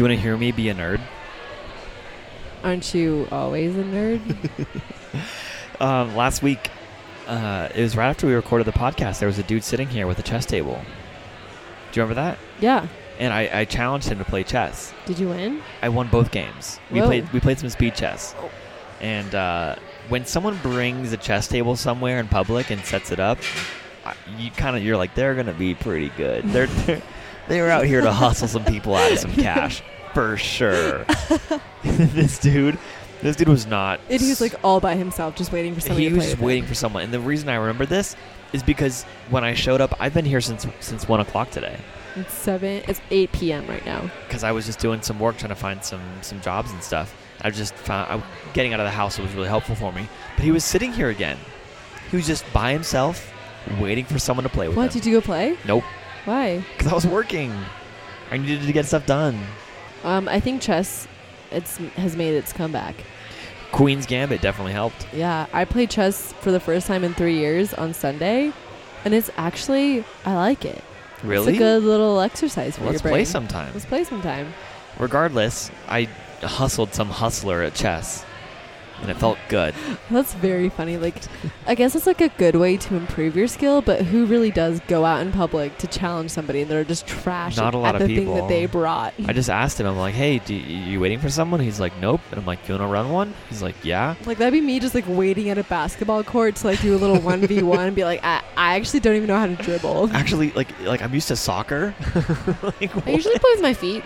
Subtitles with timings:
[0.00, 0.98] Do you want to hear me be a nerd?
[2.64, 4.20] Aren't you always a nerd?
[5.78, 6.70] Um, last week,
[7.26, 9.18] uh, it was right after we recorded the podcast.
[9.18, 10.74] There was a dude sitting here with a chess table.
[11.92, 12.38] Do you remember that?
[12.60, 12.86] yeah.
[13.18, 14.92] And I, I challenged him to play chess.
[15.06, 15.62] Did you win?
[15.80, 16.78] I won both games.
[16.90, 17.06] We Whoa.
[17.06, 18.34] played we played some speed chess.
[18.38, 18.50] Oh.
[19.00, 19.76] And uh,
[20.08, 23.38] when someone brings a chess table somewhere in public and sets it up,
[24.38, 26.44] you kind of you're like they're gonna be pretty good.
[26.44, 27.02] They're, they're
[27.50, 29.82] they were out here to hustle some people out of some cash
[30.14, 31.04] for sure.
[31.84, 32.78] this dude,
[33.22, 34.00] this dude was not.
[34.08, 36.38] And he was like all by himself, just waiting for somebody he to was just
[36.38, 36.68] waiting him.
[36.68, 37.02] for someone.
[37.02, 38.16] And the reason I remember this
[38.52, 41.76] is because when I showed up, I've been here since since one o'clock today.
[42.16, 42.82] It's seven.
[42.88, 43.66] It's eight p.m.
[43.66, 44.10] right now.
[44.26, 47.14] because I was just doing some work trying to find some some jobs and stuff.
[47.42, 48.22] I was just found I,
[48.52, 50.08] getting out of the house was really helpful for me.
[50.36, 51.38] But he was sitting here again.
[52.10, 53.32] He was just by himself,
[53.80, 55.00] waiting for someone to play with What him.
[55.00, 55.56] did you go play?
[55.64, 55.84] Nope,
[56.24, 56.64] Why?
[56.76, 57.52] because I was working.
[58.30, 59.38] I needed to get stuff done.
[60.04, 61.08] Um, I think chess,
[61.50, 62.94] it's has made its comeback.
[63.72, 65.06] Queen's Gambit definitely helped.
[65.12, 68.52] Yeah, I played chess for the first time in three years on Sunday,
[69.04, 70.82] and it's actually I like it.
[71.22, 71.52] Really?
[71.52, 73.12] It's a good little exercise for Let's your brain.
[73.12, 73.72] play sometime.
[73.74, 74.52] Let's play sometime.
[74.98, 76.08] Regardless, I
[76.42, 78.24] hustled some hustler at chess,
[79.02, 79.74] and it felt good.
[80.10, 80.96] That's very funny.
[80.96, 81.16] Like,
[81.66, 84.80] I guess it's like a good way to improve your skill, but who really does
[84.88, 88.02] go out in public to challenge somebody and they're just trash Not a lot at
[88.02, 88.34] of the thing people.
[88.36, 89.14] that they brought?
[89.26, 89.86] I just asked him.
[89.86, 92.66] I'm like, "Hey, do you, you waiting for someone?" He's like, "Nope." And I'm like,
[92.68, 95.58] "You wanna run one?" He's like, "Yeah." Like that'd be me just like waiting at
[95.58, 98.42] a basketball court to like do a little one v one and be like, I,
[98.56, 100.10] I actually don't even know how to dribble.
[100.12, 101.94] Actually, like like I'm used to soccer.
[102.62, 104.02] Like, I usually play with my feet.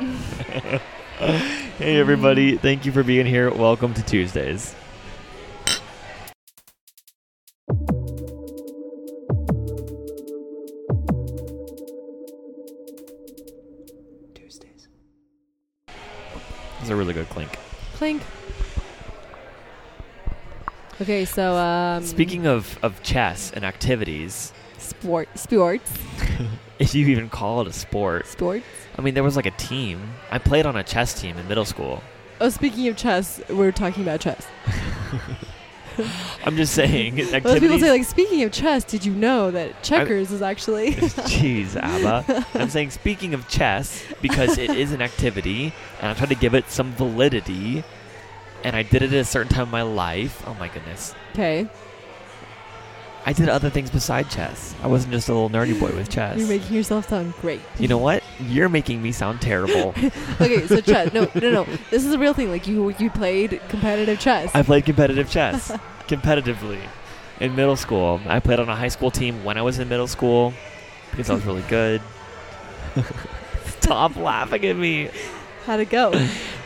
[1.79, 3.51] hey everybody, thank you for being here.
[3.53, 4.05] Welcome to.
[4.05, 4.75] Tuesdays.
[16.85, 17.59] That's a really good clink.
[17.95, 18.21] Clink.
[21.01, 25.91] Okay, so um, Speaking of, of chess and activities, sport, sports,
[26.79, 28.67] if you even call it a sport, sports.
[28.99, 30.13] I mean, there was like a team.
[30.31, 32.03] I played on a chess team in middle school.
[32.39, 34.47] Oh, speaking of chess, we're talking about chess.
[36.45, 40.31] I'm just saying, Most people say like, speaking of chess, did you know that checkers
[40.33, 40.93] is actually?
[40.93, 42.47] Jeez, Abba.
[42.55, 46.55] I'm saying, speaking of chess, because it is an activity, and I tried to give
[46.55, 47.85] it some validity,
[48.63, 50.43] and I did it at a certain time in my life.
[50.47, 51.15] Oh my goodness.
[51.33, 51.69] okay,
[53.27, 54.75] I did other things beside chess.
[54.83, 56.39] I wasn't just a little nerdy boy with chess.
[56.39, 57.61] you're making yourself sound great.
[57.79, 58.23] you know what?
[58.39, 59.89] You're making me sound terrible.
[60.41, 61.13] okay, so chess.
[61.15, 61.65] No, no, no.
[61.91, 62.51] This is a real thing.
[62.51, 64.51] Like you, you played competitive chess.
[64.55, 65.71] I played competitive chess
[66.07, 66.81] competitively
[67.41, 68.21] in middle school.
[68.27, 70.53] I played on a high school team when I was in middle school
[71.11, 72.03] because I was really good.
[73.81, 75.09] Stop laughing at me.
[75.65, 76.13] How'd it go?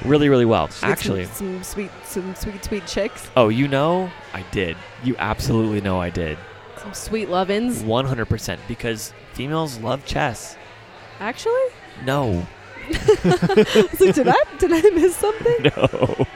[0.04, 0.68] Really, really well.
[0.82, 4.76] Actually, some, some sweet, some sweet, sweet chicks, oh, you know, I did.
[5.04, 6.36] You absolutely know I did.
[6.80, 7.82] Some sweet lovins.
[7.82, 10.56] 100% because females love chess.
[11.20, 11.60] Actually,
[12.04, 12.46] No.
[12.88, 15.70] Like, did I, did I miss something?
[15.76, 16.26] No.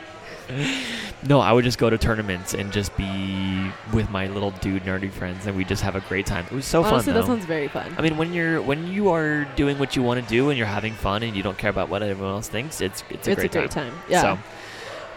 [1.26, 5.10] No, I would just go to tournaments and just be with my little dude nerdy
[5.10, 6.44] friends and we just have a great time.
[6.47, 7.20] It was so Honestly, fun though.
[7.20, 7.94] that sounds very fun.
[7.97, 10.66] I mean, when you're when you are doing what you want to do and you're
[10.66, 13.38] having fun and you don't care about what everyone else thinks, it's it's a, it's
[13.41, 13.92] great, a great time.
[13.92, 14.03] time.
[14.10, 14.36] Yeah.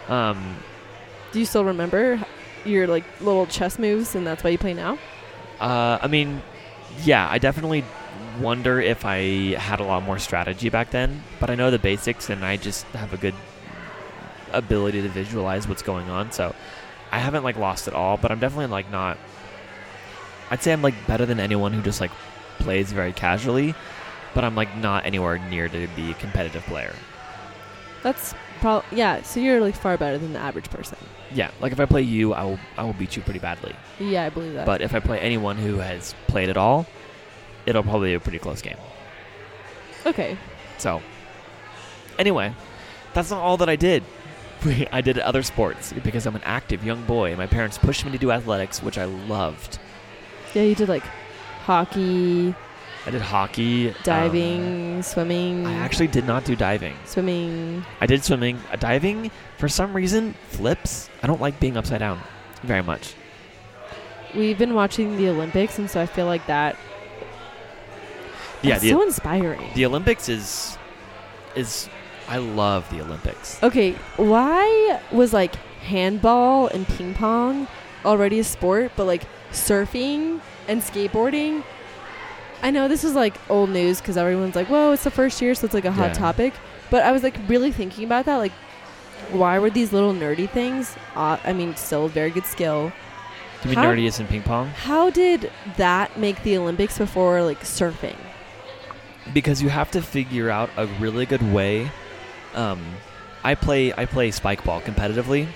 [0.08, 0.56] So, um,
[1.34, 2.24] Do you still remember
[2.64, 4.98] your like little chess moves, and that's why you play now?
[5.60, 6.42] Uh, I mean,
[7.04, 7.84] yeah, I definitely
[8.40, 12.30] wonder if I had a lot more strategy back then, but I know the basics
[12.30, 13.36] and I just have a good
[14.52, 16.32] ability to visualize what's going on.
[16.32, 16.56] So,
[17.12, 19.18] I haven't like lost it all, but I'm definitely like not.
[20.52, 22.12] I'd say I'm like better than anyone who just like
[22.60, 23.74] plays very casually,
[24.34, 26.94] but I'm like not anywhere near to be a competitive player.
[28.04, 29.22] That's probably yeah.
[29.22, 30.98] So you're like far better than the average person.
[31.32, 33.76] Yeah, like if I play you, I will I will beat you pretty badly.
[34.00, 34.66] Yeah, I believe that.
[34.66, 36.86] But if I play anyone who has played at all,
[37.68, 38.78] it'll probably be a pretty close game.
[40.06, 40.38] okay,
[40.78, 41.02] So,
[42.20, 42.54] anyway,
[43.14, 44.04] that's not all that I did.
[44.92, 47.30] I did other sports because I'm an active young boy.
[47.30, 49.78] and My parents pushed me to do athletics, which I loved.
[50.54, 51.04] yeah, you did like
[51.66, 52.54] hockey,
[53.06, 55.68] I did hockey, um, diving, swimming.
[55.68, 56.96] I actually did not do diving.
[57.06, 57.86] swimming.
[58.02, 58.60] I did swimming.
[58.72, 59.30] Uh, diving,
[59.60, 61.10] for some reason, flips.
[61.22, 62.20] I don't like being upside down
[62.64, 63.14] very much.
[64.34, 66.78] We've been watching the Olympics, and so I feel like that.
[68.64, 69.70] Yeah, it's the, so inspiring.
[69.76, 70.76] the Olympics is
[71.56, 71.88] is
[72.28, 73.62] I love the Olympics.
[73.62, 77.68] Okay, why was like handball and ping pong
[78.04, 81.64] already a sport, but like surfing and skateboarding
[82.66, 85.54] I know this is like old news because everyone's like, "Whoa, it's the first year,
[85.54, 86.14] so it's like a hot Yeah.
[86.26, 86.54] topic."
[86.90, 88.38] But I was like really thinking about that.
[88.38, 88.52] Like,
[89.32, 90.96] why were these little nerdy things?
[91.16, 92.92] Uh, I mean, still a very good skill.
[93.62, 94.70] To be How- nerdiest in ping pong?
[94.70, 98.18] How did that make the Olympics before like surfing?
[99.34, 101.90] because you have to figure out a really good way.
[102.54, 102.80] Um,
[103.44, 105.48] I play I play spike ball competitively,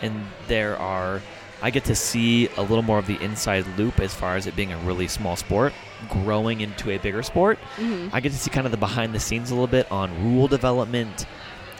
[0.00, 1.20] and there are
[1.62, 4.56] I get to see a little more of the inside loop as far as it
[4.56, 5.72] being a really small sport
[6.10, 7.58] growing into a bigger sport.
[7.76, 8.14] Mm-hmm.
[8.14, 10.48] I get to see kind of the behind the scenes a little bit on rule
[10.48, 11.24] development,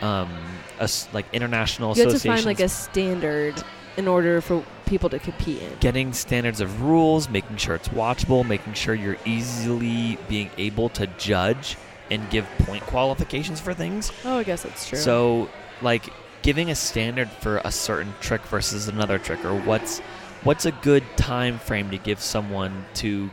[0.00, 0.31] um,
[0.79, 3.62] as, like international You have to find like a standard
[3.96, 5.73] in order for people to compete in.
[5.81, 11.06] getting standards of rules, making sure it's watchable, making sure you're easily being able to
[11.19, 11.76] judge
[12.11, 14.12] and give point qualifications for things.
[14.25, 14.99] Oh, I guess that's true.
[14.99, 15.50] So,
[15.81, 16.08] like
[16.42, 20.00] giving a standard for a certain trick versus another trick, or what's
[20.44, 23.30] what's a good time frame to give someone to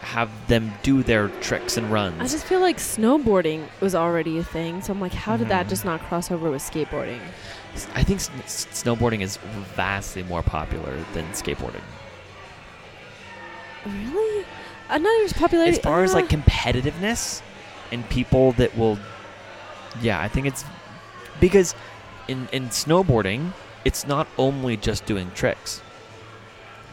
[0.00, 2.20] have them do their tricks and runs.
[2.20, 4.82] I just feel like snowboarding was already a thing.
[4.82, 5.68] So I'm like, how did that Mhm.
[5.68, 7.20] just not cross over with skateboarding?
[7.94, 9.36] I think s- snowboarding is
[9.76, 11.82] vastly more popular than skateboarding.
[13.86, 14.44] Really?
[14.90, 15.76] Uh, not even popularity.
[15.76, 17.40] as far as uh, like competitiveness
[17.90, 18.98] and people that will
[20.00, 20.64] yeah i think it's
[21.40, 21.74] because
[22.32, 23.52] in in snowboarding
[23.84, 25.82] it's not only just doing tricks.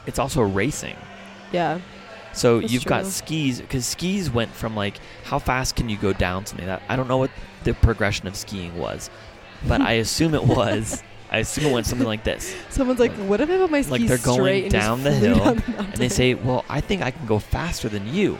[0.06, 0.96] It's also racing.
[1.52, 1.80] Yeah.
[2.32, 6.46] so you've got skis because skis went from like how fast can you go down
[6.46, 7.32] something that i don't know what
[7.64, 9.10] the progression of skiing was
[9.68, 11.02] but i assume it was.
[11.32, 12.56] I assume it went something like this.
[12.70, 15.56] Someone's like, what if I put my skis like they're going down the hill, down
[15.58, 18.40] the and they say, "Well, I think I can go faster than you."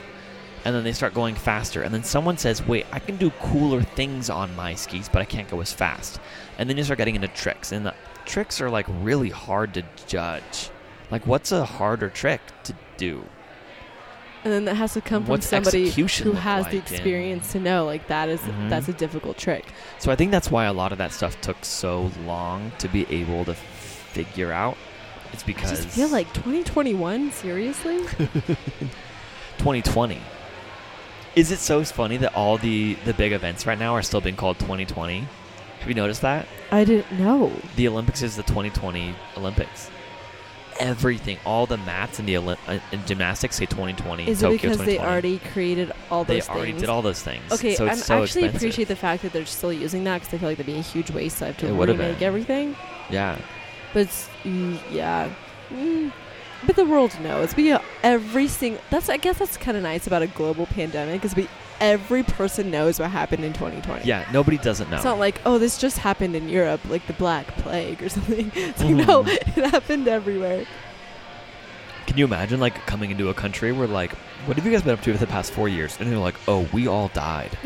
[0.66, 3.82] And then they start going faster, and then someone says, "Wait, I can do cooler
[3.82, 6.20] things on my skis, but I can't go as fast."
[6.58, 7.94] And then you start getting into tricks, and the
[8.26, 10.70] tricks are like really hard to judge.
[11.12, 13.24] Like, what's a harder trick to do?
[14.46, 16.74] and then that has to come from somebody who has the like?
[16.74, 18.70] And- experience to know like that is- Mhm.
[18.70, 19.66] that's a difficult trick.
[19.98, 23.06] So I think that's why a lot of that stuff took so long to be
[23.10, 24.78] able to figure out.
[25.34, 27.34] It's I because just feel like 2021.
[27.34, 27.98] Seriously?
[29.58, 30.22] 2020.
[31.40, 34.36] Is it so funny that all the the big events right now are still being
[34.36, 35.26] called 2020?
[35.80, 36.46] Have you noticed that?
[36.70, 37.54] I didn't know.
[37.78, 39.90] The Olympics is the 2020 Olympics.
[40.82, 44.28] Everything, all the mats in the Olymp- uh, in gymnastics say 2020.
[44.28, 46.46] Is Tokyo it because they already created all those?
[46.46, 46.82] they already things?
[46.82, 47.52] did all those things?
[47.54, 48.56] Okay, so I so actually expensive.
[48.56, 50.82] appreciate the fact that they're still using that because I feel like that'd be a
[50.82, 51.38] huge waste.
[51.38, 52.76] So I have to It remake everything.
[53.10, 53.38] Yeah,
[53.94, 55.30] But it's, mm, yeah,
[55.72, 56.12] mm,
[56.66, 57.54] but the world knows.
[57.54, 58.82] But yeah, every single.
[58.90, 61.48] That's I guess that's kind of nice about a global pandemic is we
[61.82, 64.06] every person knows what happened in 2020.
[64.06, 64.28] yeah.
[64.34, 64.98] Nobody doesn't know.
[64.98, 68.52] It's not like oh this just happened in Europe like the Black Plague or something.
[68.56, 69.58] It's like no, Mhm.
[69.58, 70.66] it happened everywhere.
[72.08, 74.14] Can you imagine like coming into a country where like,
[74.46, 75.96] what have you guys been up to for the past four years?
[76.00, 77.56] And they're like, oh, we all died.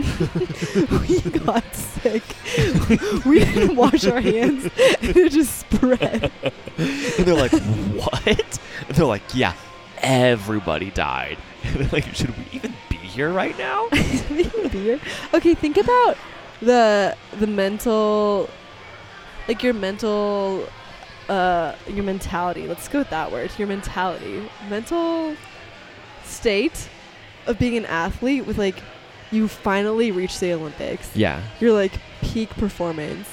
[1.08, 2.24] we got sick.
[3.26, 6.30] we didn't wash our hands, and it just spread.
[6.78, 8.60] and they're like, what?
[8.94, 9.56] And they're like, yeah,
[9.98, 11.38] everybody died.
[11.64, 13.88] And they're like, should we even be here right now?
[15.34, 16.18] Okay, think about
[16.62, 18.50] the the mental,
[19.48, 20.68] like your mental,
[21.30, 22.68] uh, your mentality.
[22.68, 23.50] Let's go with that word.
[23.58, 25.36] Your mentality, mental
[26.26, 26.90] state
[27.48, 28.76] of being an athlete with like
[29.32, 31.16] you finally reach the Olympics.
[31.16, 31.42] Yeah.
[31.60, 33.28] You're like peak performance.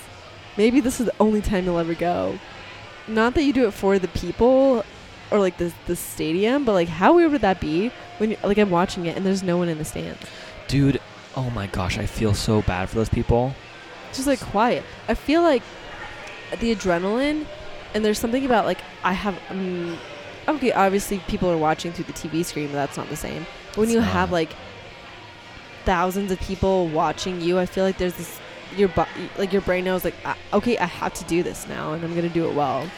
[0.57, 2.39] Maybe this is the only time you'll ever go.
[3.09, 4.85] Not that you do it for the people
[5.31, 8.71] or like the the stadium, but like how weird would that be when like I'm
[8.71, 10.21] watching it and there's no one in the stands.
[10.69, 11.01] Dude,
[11.37, 13.55] oh my gosh, I feel so bad for those people.
[14.09, 14.83] It's just like quiet.
[15.09, 15.63] I feel like
[16.59, 17.47] the adrenaline,
[17.95, 19.39] and there's something about like I have.
[19.51, 19.99] Um,
[20.49, 23.47] okay, obviously people are watching through the TV screen, but that's not the same.
[23.69, 24.11] But when It's you not.
[24.11, 24.51] have like
[25.85, 28.41] thousands of people watching you, I feel like there's this.
[28.77, 29.07] Your bo-
[29.37, 32.15] like your brain knows like "Ah, okay I have to do this now and I'm
[32.15, 32.89] gonna do it well.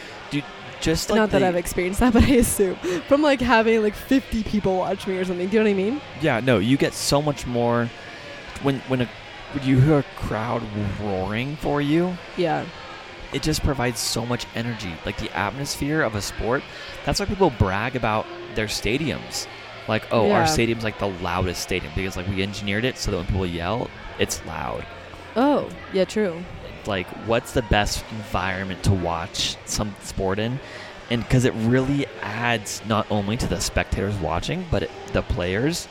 [0.83, 2.75] Just like Not that I've experienced that, but I assume
[3.07, 5.49] from like having like 50 people watch me or something.
[5.49, 6.01] Do you know what I mean?
[6.21, 7.89] Yeah, no, you get so much more
[8.63, 9.09] when when a
[9.53, 10.63] when you hear a crowd
[11.01, 12.17] roaring for you.
[12.37, 12.67] Yeah.
[13.33, 16.63] It just provides so much energy, like the atmosphere of a sport.
[17.07, 19.47] That's why people brag about their stadiums.
[19.89, 23.17] Like, oh, our stadium's like the loudest stadium because like we engineered it so that
[23.17, 24.85] when people yell, it's loud.
[25.35, 26.43] Oh, yeah, true.
[26.87, 30.59] Like what's the best environment to watch some sport in
[31.11, 35.89] and because it really adds not only to the spectators watching but it, the players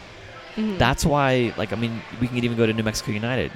[0.57, 0.77] Mhm.
[0.77, 3.51] that's why like i mean we can even go to new mexico united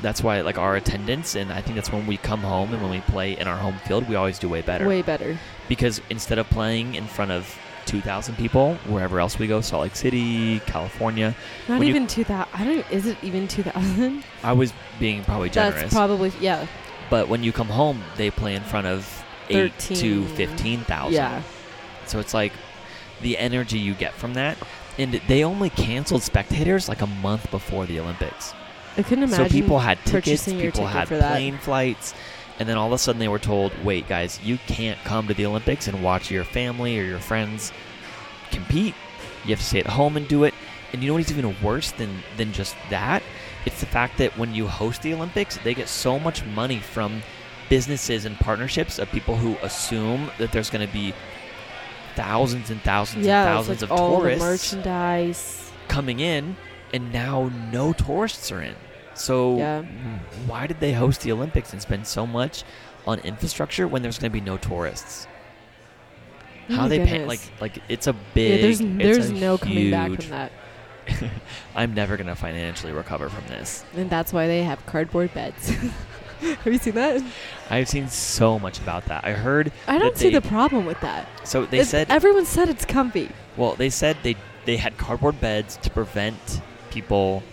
[0.00, 2.90] that's why like our attendance and i think that's when we come home and when
[2.92, 5.36] we play in our home field we always do way better way better.
[5.68, 9.96] because instead of playing in front of 2,000 people wherever else we go, Salt Lake
[9.96, 11.34] City, California.
[11.68, 12.48] Not When even two thousand.
[12.54, 12.90] I don't.
[12.90, 14.24] Is it even two thousand?
[14.42, 15.82] I was being probably generous.
[15.82, 16.66] That's probably yeah.
[17.10, 20.36] but when you come home, they play in front of 8 to 13.
[20.36, 21.12] 15,000.
[21.14, 21.42] Yeah.
[22.06, 22.52] So it's like
[23.22, 24.56] the energy you get from that.
[24.98, 28.54] And they only canceled spectators like a month before the Olympics.
[28.96, 29.48] I couldn't imagine.
[29.48, 32.14] So people had tickets, people ticket had plane flights,
[32.58, 35.34] and then all of a sudden they were told, "Wait, guys, you can't come to
[35.34, 37.72] the Olympics and watch your family or your friends
[38.50, 38.94] compete.
[39.44, 40.54] You have to stay at home and do it."
[40.92, 43.22] And you know what's even worse than than just that?
[43.64, 47.22] It's the fact that when you host the Olympics, they get so much money from
[47.68, 51.12] businesses and partnerships of people who assume that there's going to be
[52.14, 55.72] thousands and thousands yeah, and thousands like of all tourists the merchandise.
[55.88, 56.56] coming in,
[56.94, 58.74] and now no tourists are in.
[59.16, 59.82] So Yeah.
[60.46, 62.64] why did they host the Olympics and spend so much
[63.06, 65.26] on infrastructure when there's going to be no tourists?
[66.68, 68.60] Oh How they pay like like it's a Yeah, big.
[68.62, 70.52] there's there's a no coming back from that,
[71.76, 73.84] I'm never going to financially recover from this.
[73.96, 75.68] and that's why they have cardboard beds.
[76.40, 77.22] have you seen that?
[77.70, 79.24] I've seen so much about that.
[79.24, 81.28] I heard I don't see they- the problem with that.
[81.44, 83.30] so they It's- said everyone said it's comfy.
[83.56, 87.44] well they said they they had cardboard beds to prevent people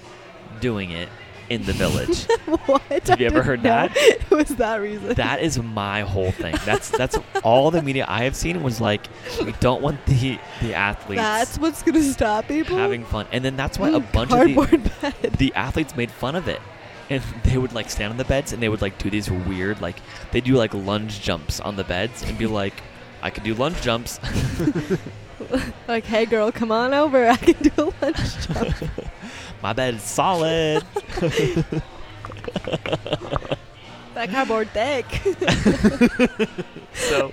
[0.59, 1.07] doing it
[1.53, 2.25] in the village.
[2.65, 3.07] what?
[3.07, 3.95] Have you ever heard know that?
[4.23, 5.13] It was that reason.
[5.13, 6.55] that is my whole thing.
[6.65, 9.05] That's that's all the media I have seen was like
[9.45, 12.75] we don't want the the athletes That's what's gonna stop people.
[12.75, 15.33] having fun, and then that's why a bunch of the, bed.
[15.37, 16.61] the athletes made fun of it,
[17.11, 19.79] and they would like stand on the beds and they would like do these weird
[19.81, 19.97] like
[20.31, 22.73] they do like lunge jumps on the beds and be like,
[23.21, 24.19] I could do lunge jumps.
[25.87, 27.27] like, hey girl, come on over.
[27.27, 28.75] I can do a lunch jump.
[29.63, 30.83] My bed is solid.
[34.13, 35.05] that cardboard thick.
[36.93, 37.31] so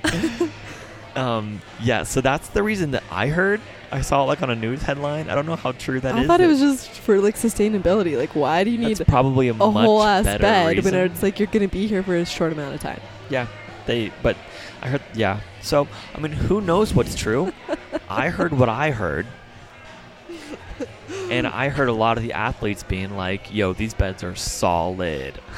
[1.16, 3.60] um yeah so that's the reason that i heard
[3.90, 6.24] i saw it like on a news headline i don't know how true that is.
[6.24, 8.16] I thought it was just for like sustainability.
[8.16, 10.94] Like, why do you need that's probably a, a much whole ass better bed reason.
[10.94, 13.00] when it's like you're gonna be here for a short amount of time?
[13.28, 13.48] yeah
[13.86, 14.36] they but
[14.82, 17.52] i heard yeah so i mean who knows what's true
[18.08, 19.26] i heard what i heard
[21.30, 25.38] and i heard a lot of the athletes being like yo these beds are solid.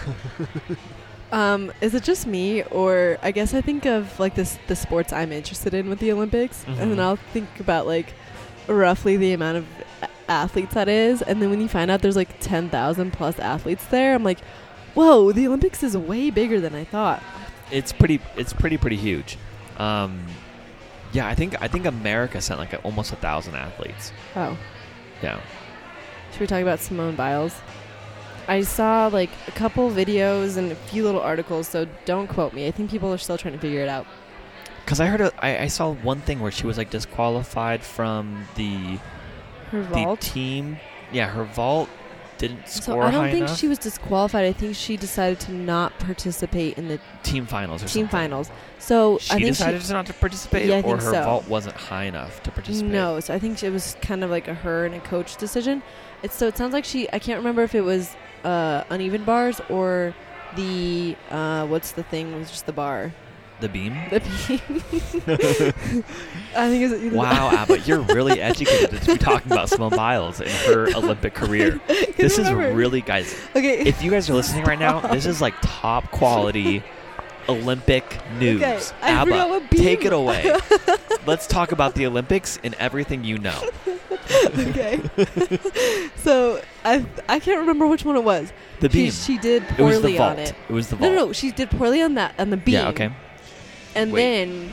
[1.32, 5.14] Um, is it just me, or I guess I think of like this the sports
[5.14, 7.00] I'm interested in with the Olympics, and then.
[7.00, 8.12] I'll think about like
[8.66, 9.66] roughly the amount of
[10.28, 13.86] athletes that is, and then when you find out there's like ten thousand plus athletes
[13.86, 14.40] there, I'm like,
[14.92, 17.22] whoa, the Olympics is way bigger than I thought.
[17.70, 19.38] it's pretty it's pretty pretty huge.
[19.78, 20.26] Um
[21.14, 24.12] yeah i think i think america sent like a, almost a thousand athletes.
[24.36, 24.58] Oh,
[25.22, 25.40] yeah
[26.32, 27.54] should we talk about Simone Biles?
[28.48, 32.66] I saw like a couple videos and a few little articles, so don't quote me.
[32.66, 34.06] I think people are still trying to figure it out.
[34.84, 38.46] Because I heard, a, I, I saw one thing where she was like disqualified from
[38.56, 38.98] the
[39.70, 40.20] Her the vault.
[40.20, 40.78] team.
[41.12, 41.88] Yeah, her vault
[42.38, 42.94] didn't score.
[42.96, 43.56] So I don't think enough.
[43.58, 44.44] she was disqualified.
[44.44, 48.08] I think she decided to not participate in the team finals or team something.
[48.08, 48.50] finals.
[48.80, 51.22] So She I think she decided she, not to participate, Yeah, or her so.
[51.22, 52.90] vault wasn't high enough to participate.
[52.90, 53.20] no.
[53.20, 55.82] So I think it was kind of like a her and a coach decision.
[56.22, 57.08] It's so it sounds like she.
[57.12, 58.14] I can't remember if it was
[58.44, 60.14] uh, uneven bars or
[60.56, 62.32] the uh, what's the thing?
[62.32, 63.12] It was just the bar.
[63.60, 63.96] the beam.
[64.10, 64.60] The beam.
[66.56, 70.40] I think it's either Wow, Abbott, you're really educated to be talking about Simone Biles
[70.40, 71.80] and her Olympic career.
[72.16, 73.34] This is really, guys.
[73.56, 73.80] okay.
[73.80, 76.82] If you guys are listening right now, this is like top quality
[77.48, 78.62] Olympic news.
[78.62, 80.54] Okay, I Abba, take it away.
[81.26, 83.60] Let's talk about the Olympics and everything you know.
[84.58, 85.00] okay.
[86.16, 88.52] so I I can't remember which one it was.
[88.80, 89.10] The She, beam.
[89.12, 90.30] she did it was the poorly vault.
[90.32, 90.54] on it.
[90.68, 91.12] It was the No, vault.
[91.14, 92.74] no, no, she did poorly on that on the beam.
[92.74, 93.12] Yeah, okay.
[93.94, 94.22] And Wait.
[94.22, 94.72] then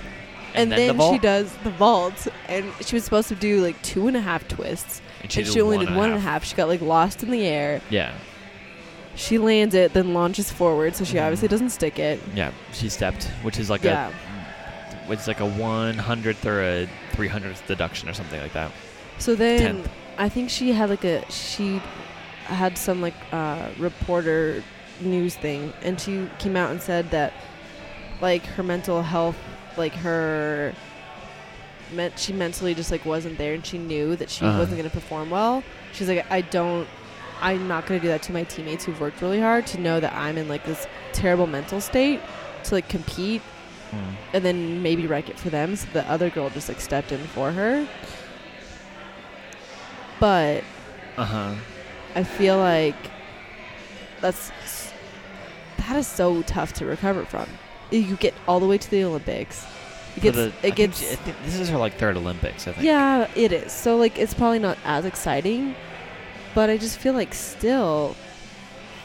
[0.56, 4.08] and, then the she does the vault, and she was supposed to do like two
[4.08, 6.44] and a half twists, And and she only did one and a half.
[6.44, 7.82] She got like lost in the air.
[7.90, 8.14] Yeah,
[9.20, 11.24] She lands it, then launches forward, so she Mhm.
[11.24, 12.22] obviously doesn't stick it.
[12.34, 12.52] yeah.
[12.72, 14.12] She stepped, which is like Yeah.
[15.08, 18.72] a, it's like a one hundredth or a three hundredth deduction or something like that.
[19.18, 19.90] So then Tenth.
[20.18, 21.82] I think she had like a she
[22.46, 24.64] had some like uh, reporter
[25.02, 27.34] news thing, and she came out and said that
[28.22, 29.36] like her mental health,
[29.76, 30.74] like her
[31.94, 34.60] meant she mentally just like wasn't there, and she knew that she Uh-huh.
[34.60, 35.62] wasn't going to perform well.
[35.92, 36.88] She's like, I don't.
[37.42, 40.00] I'm not going to do that to my teammates who've worked really hard to know
[40.00, 42.20] that I'm in like this terrible mental state
[42.66, 43.42] to like compete
[43.92, 44.14] Mm.
[44.36, 45.76] and then maybe wreck it for them.
[45.76, 47.88] So the other girl just like stepped in for her.
[50.20, 50.64] But
[51.18, 51.56] Uh huh.
[52.16, 52.96] I feel like
[54.22, 54.52] that's
[55.78, 57.48] that is so tough to recover from.
[57.90, 59.66] You get all the way to the Olympics,
[60.16, 62.68] It gets the- it gets she- I think this is her like third Olympics.
[62.68, 62.86] I think.
[62.86, 63.72] yeah, it is.
[63.72, 65.74] So like it's probably not as exciting,
[66.56, 68.16] but I just feel like still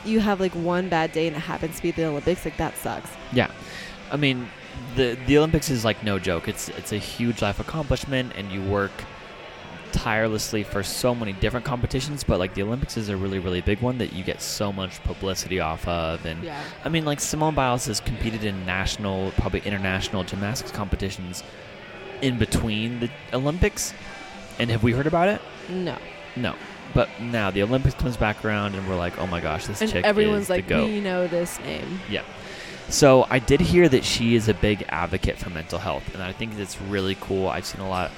[0.04, 2.76] you have like one bad day and it happens to be the Olympics, like that
[2.76, 3.10] sucks.
[3.32, 3.50] Yeah,
[4.10, 4.48] I mean,
[4.96, 6.48] the the Olympics is like no joke.
[6.48, 8.92] It's it's a huge life accomplishment, and you work
[9.92, 12.24] tirelessly for so many different competitions.
[12.24, 15.02] But like the Olympics is a really really big one that you get so much
[15.04, 16.60] publicity off of, and Yeah.
[16.84, 21.42] I mean, like Simone Biles has competed in national, probably international gymnastics competitions
[22.20, 23.94] in between the Olympics.
[24.58, 25.40] And have we heard about it?
[25.68, 25.96] No.
[26.36, 26.54] No.
[26.94, 29.90] But now the Olympics comes back around, and we're like, oh my gosh, this And
[29.90, 30.86] chick everyone's is like, the goat.
[30.88, 32.00] we know this name.
[32.08, 32.22] Yeah.
[32.88, 36.32] So I did hear that she is a big advocate for mental health, and I
[36.32, 37.48] think that's really cool.
[37.48, 38.10] I've seen a lot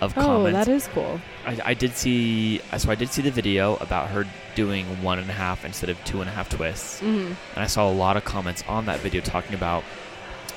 [0.00, 0.66] of Oh, comments.
[0.66, 1.20] that is cool.
[1.46, 5.28] I, I did see, so I did see the video about her doing one and
[5.28, 8.16] a half instead of two and a half twists, hmm and I saw a lot
[8.16, 9.82] of comments on that video talking about,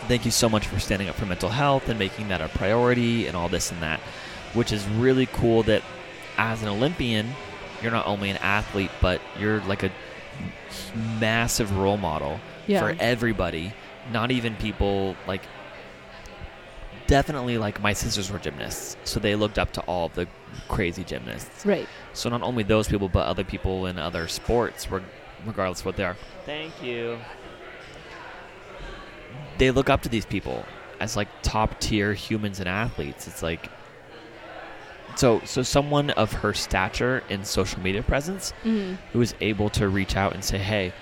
[0.08, 3.28] thank you so much for standing up for mental health and making that a priority
[3.28, 4.00] and all this and that,
[4.54, 5.64] which is really cool.
[5.64, 5.82] That
[6.38, 7.32] as an Olympian,
[7.82, 9.92] you're not only an athlete, but you're like a
[11.20, 12.80] massive role model Yeah.
[12.82, 13.74] for everybody,
[14.12, 15.42] not even people like
[17.08, 20.28] definitely like my sisters were gymnasts, so they looked up to all of the
[20.68, 21.66] crazy gymnasts.
[21.66, 21.88] right.
[22.14, 24.88] So not only those people, but other people in other sports,
[25.46, 26.18] regardless of what they are.
[26.46, 27.18] Thank you.
[29.58, 30.66] They look up to these people
[31.00, 33.28] as like top tier humans and athletes.
[33.28, 33.70] It's like
[35.18, 39.88] so so someone of her stature and social media presence hmm who is able to
[39.90, 40.94] reach out and say, "Hey,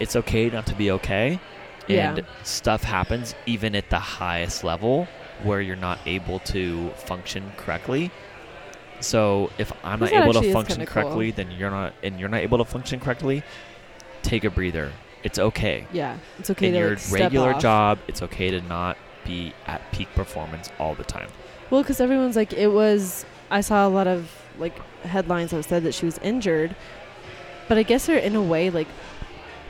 [0.00, 1.38] it's okay not to be okay."
[1.88, 2.24] And Yeah.
[2.44, 5.08] stuff happens even at the highest level
[5.42, 8.10] where you're not able to function correctly.
[9.00, 11.02] So if I'm not able to function kinda cool.
[11.04, 13.42] correctly, then you're not, and you're not able to function correctly.
[14.22, 14.92] Take a breather.
[15.22, 15.86] It's okay.
[15.92, 16.16] Yeah.
[16.38, 17.62] It's okay In to your like, regular off.
[17.62, 21.28] job, it's okay to not be at peak performance all the time.
[21.70, 23.24] Well, because everyone's like, it was.
[23.50, 26.74] I saw a lot of like headlines that said that she was injured,
[27.68, 28.88] but I guess they're in a way like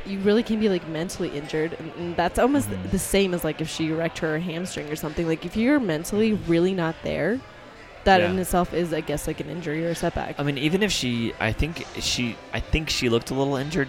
[0.06, 2.90] you really can be like mentally injured, and, and that's almost Mhm.
[2.90, 5.26] the same as like if she wrecked her hamstring or something.
[5.26, 7.38] Like if you're mentally really not there,
[8.04, 8.30] that Yeah.
[8.30, 10.36] in itself is, I guess, like an injury or a setback.
[10.38, 13.88] I mean, even if she, I think she, I think she looked a little injured,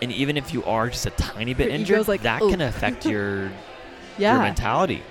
[0.00, 2.60] and even if you are just a tiny bit Your injured, like, that "Oh." can
[2.60, 3.52] affect your
[4.18, 4.32] yeah.
[4.34, 5.02] your mentality.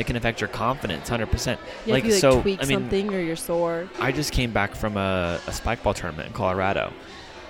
[0.00, 1.60] It can affect your confidence, hundred percent.
[1.84, 3.88] Yeah, like, if you like so, tweak I mean- something or you're sore.
[4.00, 6.92] I just came back from a, a spike ball tournament in Colorado,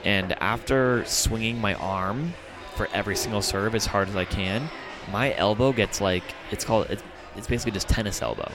[0.04, 2.34] and after swinging my arm
[2.74, 4.68] for every single serve as hard as I can,
[5.12, 7.02] my elbow gets like it's called it's,
[7.36, 8.50] it's basically just tennis elbow.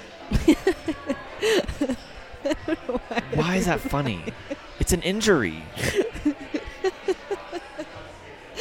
[3.34, 4.22] Why is that funny?
[4.78, 5.64] It's an injury.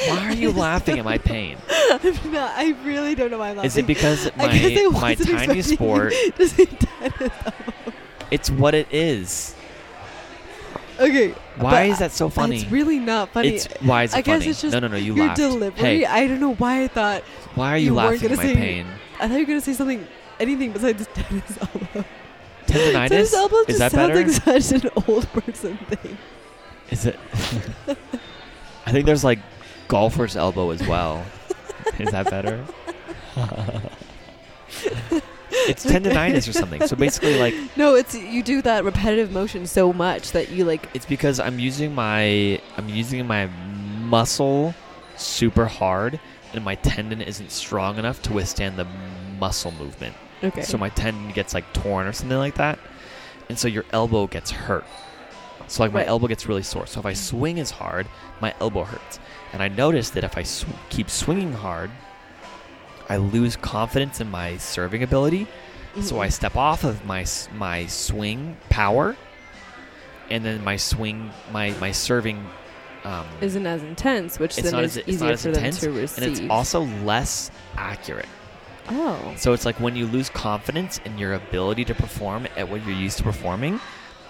[0.09, 1.57] Why are you laughing at my pain?
[1.71, 3.67] I'm not, I really don't know why I'm laughing.
[3.67, 6.13] Is it because I I my my tiny sport?
[6.13, 7.93] you to say tennis elbow.
[8.31, 9.55] It's what it is.
[10.99, 11.31] Okay.
[11.57, 12.63] Why is that so funny?
[12.63, 13.49] It's really not funny.
[13.57, 14.51] It's why is it I guess funny?
[14.51, 14.97] it's just no, no, no.
[14.97, 15.39] You Your laughed.
[15.39, 17.23] delivery, Hey, I don't know why I thought
[17.55, 18.87] why are you, you laughing at my say- pain?
[19.21, 20.07] I thought you were gonna say something
[20.41, 22.05] anything besides tennis elbow.
[22.67, 23.09] Tendonitis?
[23.09, 24.49] Tennis elbow is just that sounds better?
[24.53, 26.19] like such an old person thing.
[26.91, 27.19] Is it?
[28.87, 29.39] I think there's like
[29.89, 31.25] golfer's elbow as well.
[31.99, 32.65] is that better?
[35.51, 36.87] it's tendonitis or something.
[36.87, 40.89] So basically, like No, it's you do that repetitive motion so much that you like
[40.95, 44.75] it's because I'm using my I'm using my muscle
[45.17, 46.19] super hard,
[46.53, 48.87] and my tendon isn't strong enough to withstand the
[49.39, 50.15] muscle movement.
[50.43, 50.63] okay.
[50.63, 52.79] So my tendon gets like torn or something like that,
[53.49, 54.85] and so your elbow gets hurt.
[55.69, 56.09] So like my Right.
[56.09, 56.87] elbow gets really sore.
[56.87, 58.07] So if I swing as hard,
[58.41, 59.19] my elbow hurts.
[59.53, 61.91] And I noticed that if I sw- keep swinging hard,
[63.09, 65.47] I lose confidence in my serving ability.
[66.01, 67.25] So I step off of my
[67.55, 69.15] my swing power,
[70.31, 72.45] and then my swing my my serving.
[73.05, 75.81] Um, isn't as intense, which then not is as- it's not easier as for intense,
[75.81, 76.25] them to receive.
[76.25, 78.27] and it's also less accurate.
[78.89, 82.85] oh, So it's like when you lose confidence in your ability to perform at what
[82.87, 83.79] you're used to performing,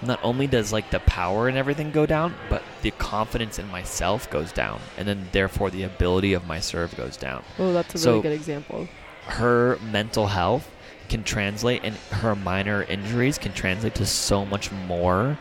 [0.02, 4.28] not only does like the power and everything go down, but the confidence in myself
[4.30, 7.42] goes down, and then therefore the ability of my serve goes down.
[7.58, 8.88] oh, that's a So- really good example.
[9.26, 10.70] Her mental health
[11.08, 15.38] can translate, and her minor injuries can translate to so much more.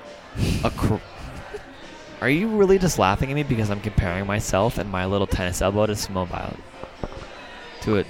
[2.21, 5.61] Are you really just laughing at me because I'm comparing myself and my little tennis
[5.61, 6.55] elbow to Simone Biles?
[7.81, 8.07] To it.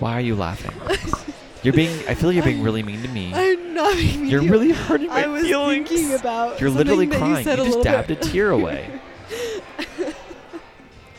[0.00, 0.72] Why are you laughing?
[1.62, 1.90] You're being.
[2.08, 3.32] I feel you're being really mean to me.
[3.34, 3.94] I'm not.
[3.94, 4.50] being You're mean.
[4.50, 5.88] really hurting my I was feelings.
[5.88, 6.60] thinking about.
[6.60, 7.46] You're literally crying.
[7.46, 8.88] You, You just dabbed bit- a tear away.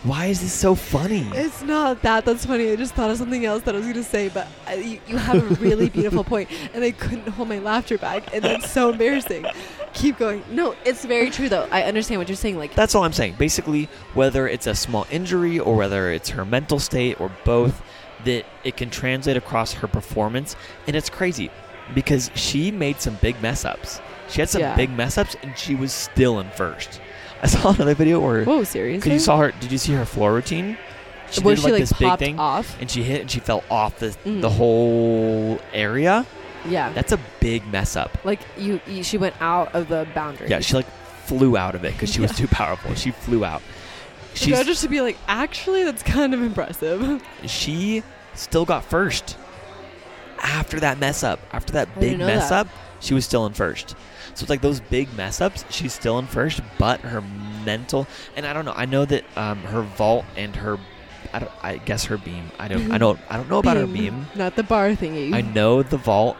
[0.04, 1.30] Why is this so funny?
[1.36, 2.26] It's not that.
[2.26, 2.72] That's funny.
[2.72, 5.16] I just thought of something else that I was gonna say, but uh, you, you
[5.18, 8.90] have a really beautiful point, and I couldn't hold my laughter back, and that's so
[8.90, 9.46] embarrassing.
[9.94, 10.44] Keep going.
[10.50, 11.68] No, it's very true though.
[11.70, 12.58] I understand what you're saying.
[12.58, 13.36] Like, That's all I'm saying.
[13.38, 17.84] Basically, whether it's a small injury or whether it's her mental state or both,
[18.26, 20.56] that it can translate across her performance.
[20.88, 21.50] And it's crazy
[21.94, 24.00] because she made some big mess ups.
[24.30, 24.76] She had some Yeah.
[24.76, 27.02] big mess ups and she was still in first.
[27.44, 29.00] I saw another video where whoa, seriously?
[29.00, 29.52] because you saw her.
[29.60, 30.78] Did you see her floor routine?
[31.32, 32.78] She Where did she like like this big thing, off.
[32.82, 34.42] and she hit and she fell off the Mm.
[34.42, 36.26] the whole area.
[36.68, 36.92] Yeah.
[36.94, 38.18] That's a big mess up.
[38.24, 40.50] like you, you, she went out of the boundary.
[40.50, 40.86] Yeah, she like
[41.26, 42.94] flew out of it because she was too powerful.
[42.96, 43.62] She flew out.
[44.34, 47.22] The She's judges should be like, actually, that's kind of impressive.
[47.48, 48.04] she
[48.42, 49.38] still got first
[50.42, 51.40] after that mess up.
[51.52, 52.66] After that big mess that.
[52.66, 53.92] up, she was still in first.
[54.34, 57.22] So it's like those big mess ups, she's still in first, but her
[57.66, 58.74] mental and I don't know.
[58.76, 60.78] I know that um, her vault and her,
[61.34, 61.52] I don't.
[61.62, 62.50] I guess her beam.
[62.58, 62.92] I don't.
[62.92, 63.20] I don't.
[63.30, 64.26] I don't know about her beam.
[64.36, 65.34] not the bar thingy.
[65.34, 66.38] I know the vault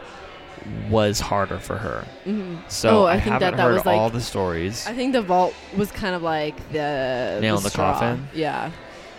[0.88, 2.04] was harder for her.
[2.24, 2.58] Mhm.
[2.70, 4.94] So Oh, I, I think haven't that that heard was, like- all the stories I
[4.94, 7.92] think the vault was kind of like the Nail in the straw.
[7.94, 8.28] coffin?
[8.32, 8.70] Yeah.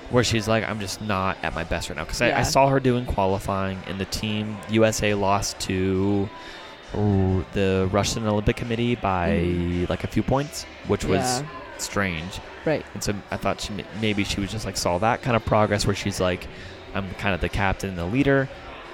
[0.10, 2.04] Where she's like, I'm just not at my best right now.
[2.04, 6.30] Because I, I saw her doing qualifying, and the team USA lost to
[6.96, 9.90] ooh, the Russian Olympic Committee by Mhm.
[9.90, 11.48] like a few points, which was Yeah.
[11.80, 12.40] strange.
[12.66, 12.86] Right.
[12.94, 15.88] And so I thought she, maybe she was just like saw that kind of progress
[15.88, 16.48] where she's like,
[16.94, 18.48] I'm kind of the captain and the leader,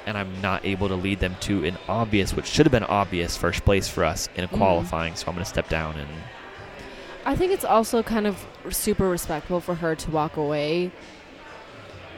[0.06, 3.36] and I'm not able to lead them to an obvious, which should have been obvious
[3.36, 4.58] first place for us in a Mhm.
[4.58, 5.15] qualifying.
[5.15, 6.08] So I'm going to step down and
[7.29, 10.91] I think it's also kind of super respectful for her to walk away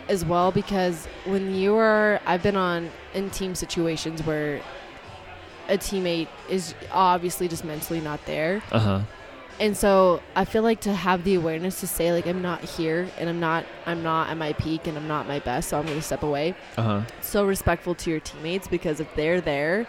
[0.08, 4.62] as well because when you are I've been on in team situations where
[5.68, 8.64] a teammate is obviously just mentally not there.
[8.72, 9.02] uh huh.
[9.60, 13.10] And so I feel like to have the awareness to say like I'm not here
[13.18, 15.88] and I'm not I'm not at my peak and I'm not my best, so I'm
[15.88, 16.56] going to step away.
[16.78, 17.02] Uh huh.
[17.20, 19.88] so respectful to your teammates because if they're there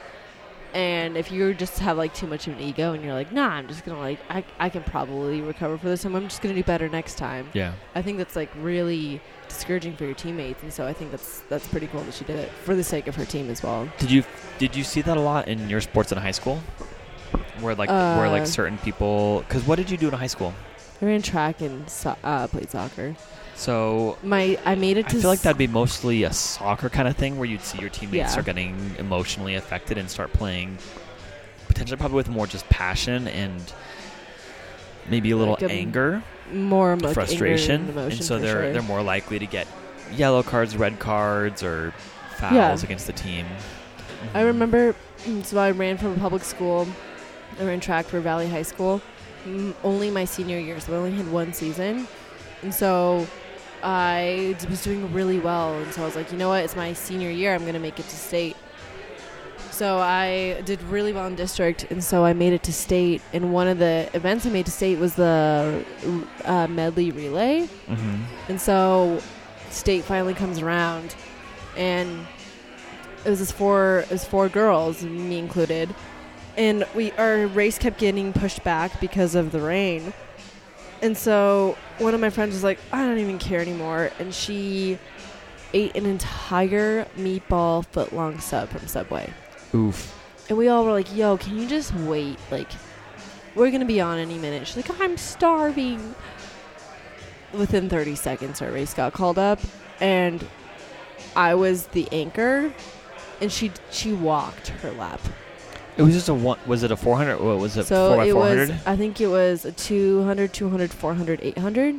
[0.74, 3.48] and if you just have like too much of an ego and you're like nah
[3.48, 6.54] i'm just gonna like i, I can probably recover for this time i'm just gonna
[6.54, 7.74] do better next time Yeah.
[7.94, 11.66] i think that's like really discouraging for your teammates and so i think that's that's
[11.68, 14.10] pretty cool that she did it for the sake of her team as well Did
[14.10, 14.24] you
[14.58, 16.60] did you see that a lot in your sports in high school?
[17.60, 20.54] Where like where like Uh, certain people because what did you do in high school?
[21.00, 23.14] i ran track and so- uh, played soccer
[23.54, 27.06] So my i made it to I feel like that'd be mostly a soccer kind
[27.06, 28.26] of thing where you'd see your teammates Yeah.
[28.26, 30.78] start getting emotionally affected and start playing
[31.68, 33.72] potentially probably with more just passion and
[35.08, 38.72] maybe a little Like, um, anger, more emo- anger frustration, and, emotion so they're sure.
[38.72, 39.66] they're more likely to get
[40.12, 41.92] yellow cards, red cards, or
[42.36, 42.74] fouls Yeah.
[42.84, 43.46] against the team.
[44.34, 44.94] I remember,
[45.44, 46.86] so I ran from a public school.
[47.60, 49.00] I ran track for Valley High School.
[49.46, 52.06] Mm, only my senior year, so I only had one season,
[52.62, 53.26] and so
[53.82, 55.78] I was doing really well.
[55.78, 56.64] And so I was like, you know what?
[56.64, 57.54] It's my senior year.
[57.54, 58.56] I'm gonna make it to state.
[59.70, 63.22] So I did really well in district, and so I made it to state.
[63.32, 65.84] And one of the events I made to state was the
[66.44, 67.66] uh, medley relay.
[67.66, 69.20] hmm And so
[69.70, 71.14] state finally comes around
[71.76, 72.26] and
[73.24, 75.94] it was this four it was four girls, me included.
[76.56, 80.12] And we our race kept getting pushed back because of the rain.
[81.02, 84.98] And so one of my friends was like, I don't even care anymore and she
[85.74, 89.32] ate an entire meatball foot long sub from Subway.
[89.74, 90.18] Oof.
[90.48, 92.38] And we all were like, yo, can you just wait?
[92.50, 92.68] Like,
[93.54, 94.66] we're going to be on any minute.
[94.66, 96.14] She's like, I'm starving.
[97.52, 99.60] Within 30 seconds, our race got called up,
[100.00, 100.46] and
[101.36, 102.72] I was the anchor,
[103.42, 105.20] and she she walked her lap.
[105.96, 106.58] It was just a one.
[106.66, 107.38] Was it a 400?
[107.40, 107.84] What was it?
[107.86, 108.68] so it 400?
[108.70, 111.96] was, I think it was a 200, 200, 400, 800.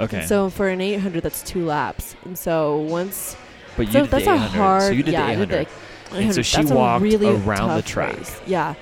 [0.00, 0.18] okay.
[0.18, 2.16] And so for an 800, that's two laps.
[2.24, 3.36] And so once,
[3.76, 4.48] but you so did that's the a 800.
[4.58, 5.48] hard, so you did yeah, the I 800.
[5.48, 5.66] did
[6.10, 8.16] the And so she That's walked really around the track.
[8.18, 8.40] race.
[8.46, 8.74] Yeah,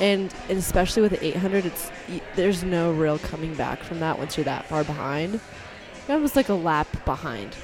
[0.00, 4.18] and, and especially with the 800, it's y- there's no real coming back from that
[4.18, 5.40] once you're that far behind.
[6.10, 7.54] I was like a lap behind,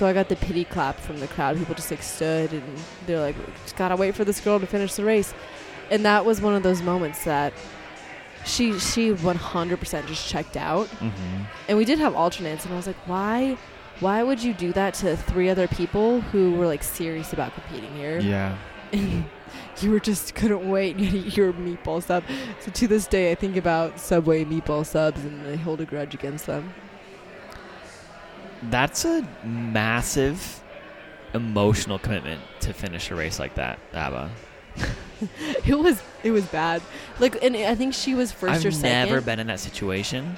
[0.00, 1.58] so I got the pity clap from the crowd.
[1.58, 2.62] People just like stood and
[3.06, 5.34] they're like, "Just gotta wait for this girl to finish the race,"
[5.90, 7.52] and that was one of those moments that
[8.46, 10.86] she she 100% just checked out.
[10.88, 13.58] hmm And we did have alternates, and I was like, why?
[14.00, 17.94] Why would you do that to three other people who were like serious about competing
[17.94, 18.20] here?
[18.20, 18.56] Yeah.
[19.82, 22.22] You were just couldn't wait to eat your meatball sub.
[22.60, 26.14] So to this day, I think about Subway meatball subs, and I hold a grudge
[26.14, 26.72] against them.
[28.64, 30.62] That's a massive
[31.34, 34.30] emotional commitment to finish a race like that, Abba.
[35.66, 36.80] It was it was bad.
[37.18, 38.96] Like, and I think she was 1st or second.
[38.96, 40.36] I've never been in that situation,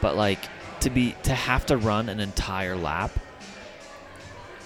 [0.00, 0.38] but like
[0.80, 3.10] to be to have to run an entire lap.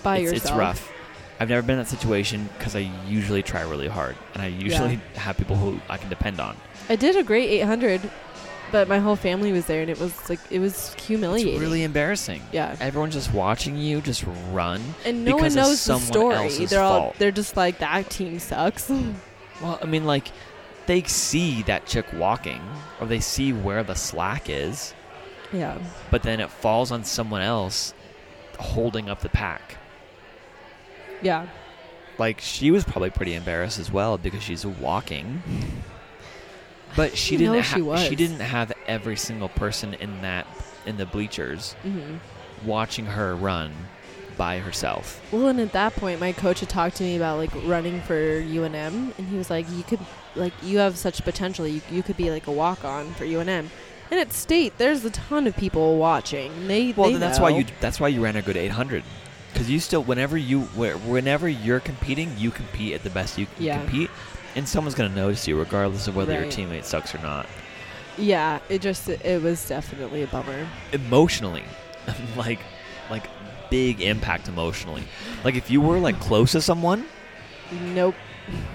[0.02, 0.44] By it's, yourself.
[0.44, 0.92] it's rough.
[1.40, 5.00] I've never been in that situation because I usually try really hard, and I usually
[5.14, 6.56] have people who I can depend on.
[6.88, 8.00] I did a great 800,
[8.70, 11.54] but my whole family was there, and it was like it was humiliating.
[11.54, 12.42] It's really embarrassing.
[12.52, 12.76] yeah.
[12.80, 14.82] Everyone's just watching you just run.
[15.04, 16.66] And no because one knows the someone story.
[16.66, 17.16] They're all fault.
[17.18, 18.90] they're just like that team sucks.
[19.60, 20.28] Well, I mean, like,
[20.86, 22.62] they see that chick walking,
[23.00, 24.94] or they see where the slack is,
[25.52, 25.78] yeah.
[26.12, 27.92] but then it falls on someone else
[28.60, 29.78] holding up the pack.
[31.22, 31.48] Yeah.
[32.18, 35.42] Like, she was probably pretty embarrassed as well because she's walking.
[36.96, 38.06] But she didn't know she was.
[38.06, 40.46] she didn't have every single person in that
[40.86, 42.16] in the bleachers hmm
[42.64, 43.72] watching her run
[44.36, 45.20] by herself.
[45.32, 48.14] Well, and at that point, my coach had talked to me about like running for
[48.14, 50.00] UNM, and he was like, "You could,
[50.34, 51.66] like, you have such potential.
[51.66, 53.66] You, you could be like a walk on for UNM."
[54.10, 56.66] And at state, there's a ton of people watching.
[56.68, 59.04] They Well, they then that's why you that's why you ran a good 800.
[59.52, 63.64] Because you still, whenever you, whenever you're competing, you compete at the best you can
[63.64, 63.78] Yeah.
[63.78, 64.10] compete,
[64.58, 67.46] and someone's gonna notice you, regardless of whether your teammate sucks or not.
[68.18, 70.66] Yeah, it just it was definitely a bummer.
[70.92, 71.62] Emotionally,
[72.36, 72.58] like,
[73.08, 73.22] like
[73.70, 75.04] big impact emotionally.
[75.44, 77.06] Like if you were like close to someone,
[77.94, 78.16] Nope.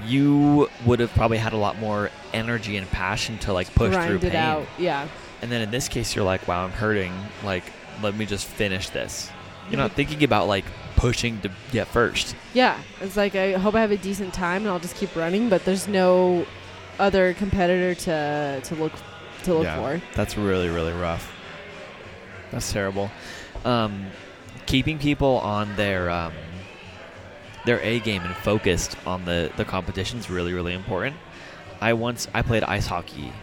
[0.05, 4.07] you would have probably had a lot more energy and passion to like push Grind
[4.07, 4.35] through it pain.
[4.35, 4.65] out.
[4.79, 5.09] Yeah.
[5.41, 7.11] And then in this case, you're like, wow, I'm hurting.
[7.43, 7.65] Like,
[8.01, 9.29] let me just finish this.
[9.63, 9.79] You're mm-hmm.
[9.79, 10.63] not thinking about like
[11.03, 12.33] pushing to get first.
[12.53, 12.79] Yeah.
[13.01, 15.65] It's like I hope I have a decent time and I'll just keep running, but
[15.65, 16.45] there's no
[16.97, 18.93] other competitor to to look
[19.43, 19.75] to look Yeah.
[19.75, 20.01] for.
[20.15, 21.29] That's really, really rough.
[22.51, 23.11] That's terrible.
[23.65, 24.05] Um,
[24.65, 26.31] keeping people on their um,
[27.65, 31.17] their A game and focused on the the competition is really, really important.
[31.81, 33.33] I once I played ice hockey,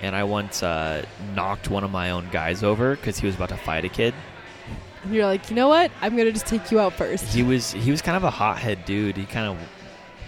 [0.00, 1.04] and I once uh,
[1.34, 4.14] knocked one of my own guys over because he was about to fight a kid.
[5.06, 5.90] And you're like, you know what?
[6.02, 7.32] I'm gonna just take you out first.
[7.32, 9.16] He was he was kind of a hothead dude.
[9.16, 9.56] He kind of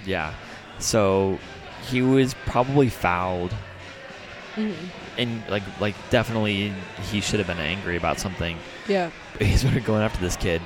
[0.07, 0.33] yeah.
[0.79, 1.39] So
[1.89, 3.53] he was probably fouled
[4.57, 4.75] Mhm.
[5.19, 6.73] and like like definitely
[7.11, 8.57] he should have been angry about something.
[8.89, 9.11] Yeah.
[9.37, 10.63] But he started going after this kid,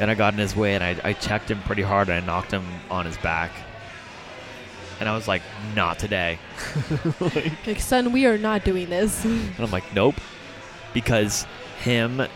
[0.00, 2.26] and I got in his way and I, I checked him pretty hard and I
[2.26, 3.52] knocked him on his back.
[5.00, 5.42] And I was like,
[5.76, 6.40] not today.
[7.20, 9.24] like, Like, son, we are not doing this.
[9.24, 10.16] and I'm like, nope,
[10.92, 11.46] because
[11.84, 12.26] him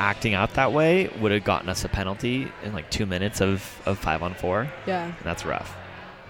[0.00, 3.80] acting out that way would have gotten us a penalty in like two minutes of,
[3.84, 5.04] of five on four, yeah.
[5.04, 5.76] and that's rough.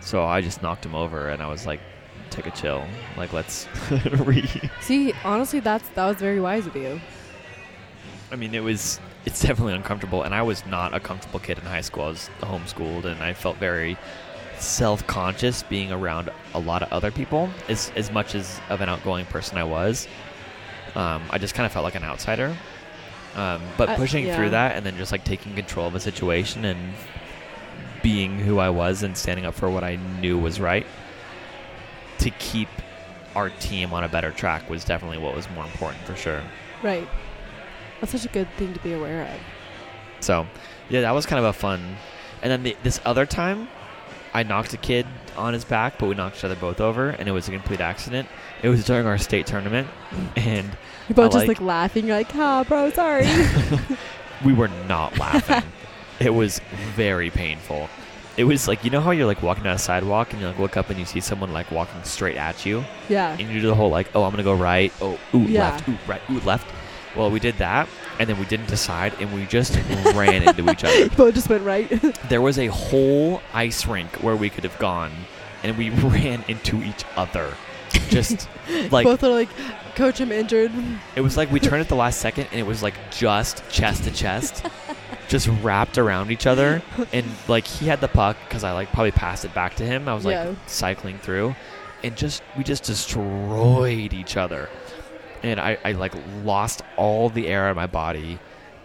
[0.01, 1.81] So I just knocked him over and I was like,
[2.31, 2.85] take a chill.
[3.17, 3.69] Like, let's
[4.11, 4.47] re.
[4.81, 7.01] See, honestly, that's that was very wise of you.
[8.33, 9.01] I mean, it was.
[9.27, 12.05] It's definitely uncomfortable, and I was not a comfortable kid in high school.
[12.05, 13.99] I was homeschooled, and I felt very
[14.59, 17.51] self-conscious being around a lot of other people.
[17.69, 20.09] As as much as of an outgoing person I was,
[20.95, 22.57] um, I just kind of felt like an outsider.
[23.37, 24.37] Um, but Uh, pushing yeah.
[24.37, 26.95] through that, and then just like taking control of a situation and
[28.03, 30.87] being who I was, and standing up for what I knew was right,
[32.19, 32.69] to keep
[33.37, 36.43] our team on a better track was definitely what was more important for sure.
[36.83, 37.09] Right.
[38.01, 39.41] That's such a good thing to be aware of.
[40.21, 40.47] So,
[40.89, 41.97] yeah, that was kind of a fun.
[42.43, 43.69] And then the, this other time,
[44.33, 47.29] I knocked a kid on his back, but we knocked each other both over, and
[47.29, 48.29] it was a complete accident.
[48.63, 49.89] It was during our state tournament,
[50.37, 50.69] and
[51.09, 52.07] You're both I just like- like laughing.
[52.07, 53.27] You're like, ah, bro, sorry.
[54.45, 55.63] we were not laughing.
[56.21, 56.61] it was
[56.95, 57.89] very painful.
[58.37, 60.59] It was like you know how you're like walking down a sidewalk and you like
[60.59, 63.33] look up and you see someone like walking straight at you, yeah.
[63.33, 65.73] and you do the whole like, oh, I'm gonna go right, oh, ooh, Yeah.
[65.73, 66.67] left, ooh, right, ooh, left.
[67.17, 69.75] Well, we did that, and then we didn't decide, and we just
[70.15, 71.09] ran into each other.
[71.17, 71.89] Both just went right.
[72.29, 75.13] There was a whole ice rink where we could have gone,
[75.63, 77.55] and we ran into each other.
[78.09, 78.49] Just
[78.93, 79.49] like both are like,
[79.97, 80.71] coach, I'm injured.
[81.17, 84.05] it was like we turned at the last second, and it was like just chest
[84.05, 84.65] to chest,
[85.29, 86.83] just wrapped around each other.
[87.13, 90.09] And like he had the puck because I like probably passed it back to him.
[90.09, 90.55] I was like Yeah.
[90.67, 91.57] cycling through,
[92.05, 94.69] and just we just destroyed each other.
[95.43, 98.39] And I, I like lost all the air out of my body,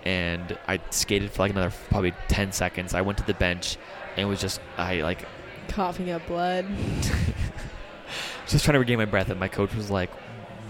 [0.03, 2.93] and I skated for like another probably ten seconds.
[2.93, 3.77] I went to the bench,
[4.15, 5.25] and was just I like
[5.67, 6.65] Coughing up blood.
[8.47, 10.09] just trying to regain my breath, and my coach was like,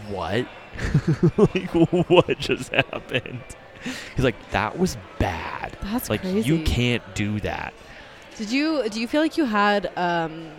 [0.08, 0.48] "What?
[1.38, 3.44] like, what just happened?"
[4.16, 5.78] He's like, "That was bad.
[5.84, 6.48] That's like, crazy.
[6.48, 7.76] you can't do that."
[8.38, 10.50] Did you do you feel like you had um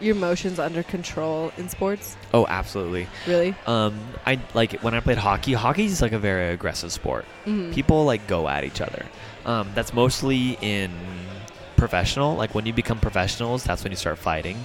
[0.00, 2.16] your emotions under control in sports?
[2.34, 3.06] Oh, absolutely.
[3.26, 3.54] Really?
[3.66, 5.52] Um, I like when I played hockey.
[5.54, 7.24] Hockey is like a very aggressive sport.
[7.46, 7.72] Mhm.
[7.74, 9.06] People like go at each other.
[9.44, 10.90] Um, that's mostly in
[11.76, 12.34] professional.
[12.36, 14.56] Like when you become professionals, that's when you start fighting.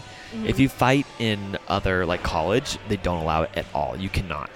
[0.45, 0.59] If Mhm.
[0.59, 3.95] you fight in other like college, they don't allow it at all.
[3.97, 4.49] You cannot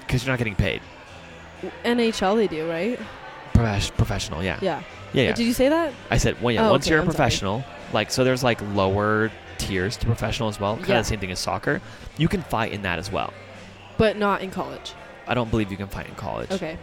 [0.00, 0.80] because you're not getting paid.
[1.84, 2.98] NHL they do, right?
[3.54, 4.58] Profes- professional, yeah.
[4.62, 4.82] Yeah.
[5.12, 5.32] Yeah, yeah.
[5.32, 5.92] Did you say that?
[6.10, 6.66] I said, well, yeah.
[6.68, 7.16] Oh, once okay, you're a I'm sorry.
[7.16, 9.30] professional, like, so there's like lower
[9.66, 10.76] tiers to professional as well.
[10.76, 11.80] Kind of the same thing as soccer.
[12.18, 13.32] You can fight in that as well.
[13.98, 14.92] But not in college.
[15.26, 16.50] I don't believe you can fight in college.
[16.50, 16.78] Okay.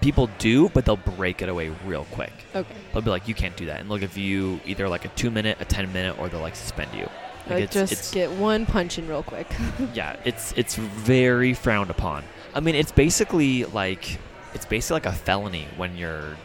[0.00, 2.32] People do, but they'll break it away real quick.
[2.54, 2.74] Okay.
[2.92, 5.30] They'll be like, you can't do that, and they'll give you either like a two
[5.30, 7.08] minute, a ten minute, or they'll like suspend you.
[7.48, 9.46] Like, it's- just it's- get one punch in real quick.
[9.94, 12.24] yeah, it's it's very frowned upon.
[12.54, 14.18] I mean, it's basically like
[14.54, 16.36] it's basically like a felony when you're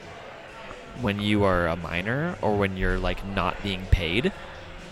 [1.01, 4.31] when you are a minor or when you're like not being paid.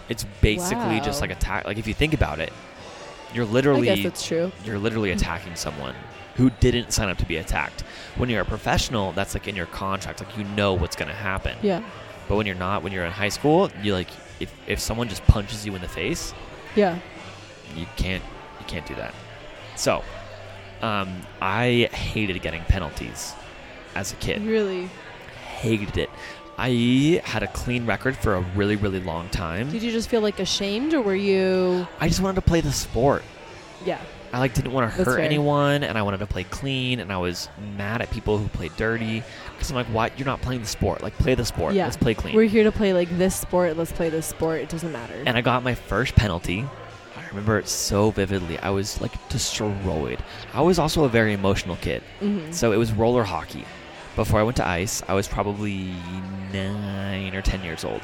[0.09, 1.27] It's basically just Wow.
[1.27, 1.65] like attack.
[1.65, 2.51] Like if you think about it,
[3.33, 4.51] you're literally I guess that's true.
[4.63, 5.95] you're literally attacking someone
[6.35, 7.81] who didn't sign up to be attacked.
[8.17, 10.19] When you're a professional, that's like in your contract.
[10.21, 11.57] Like you know what's going to happen.
[11.61, 11.81] Yeah.
[12.27, 15.25] But when you're not, when you're in high school, you like if if someone just
[15.27, 16.33] punches you in the face,
[16.75, 16.99] Yeah.
[17.75, 18.23] you can't
[18.59, 19.13] you can't do that.
[19.75, 20.03] So,
[20.81, 23.33] um, I hated getting penalties
[23.95, 24.41] as a kid.
[24.43, 24.89] Really.
[25.57, 26.09] Hated it.
[26.57, 29.69] I had a clean record for a really really long time.
[29.71, 32.71] Did you just feel like ashamed or were you I just wanted to play the
[32.71, 33.23] sport.
[33.85, 33.99] Yeah.
[34.33, 35.23] I like didn't want to That's hurt fair.
[35.25, 36.99] anyone, and I wanted to play clean.
[36.99, 40.17] And I was mad at people who played dirty because I'm like, "What?
[40.19, 41.01] You're not playing the sport.
[41.01, 41.73] Like, play the sport.
[41.73, 41.85] Yeah.
[41.85, 44.59] Let's play clean." We're here to play like this sport, let's play this sport.
[44.59, 45.13] It doesn't matter.
[45.25, 46.65] and I got my first penalty.
[47.15, 48.57] I remember it so vividly.
[48.59, 50.19] I was like destroyed.
[50.53, 52.03] I was also a very emotional kid.
[52.21, 52.53] Mhm.
[52.53, 53.63] So it was roller hockey.
[54.15, 55.91] Before I went to ice, I was probably
[56.53, 58.01] nine or ten years old,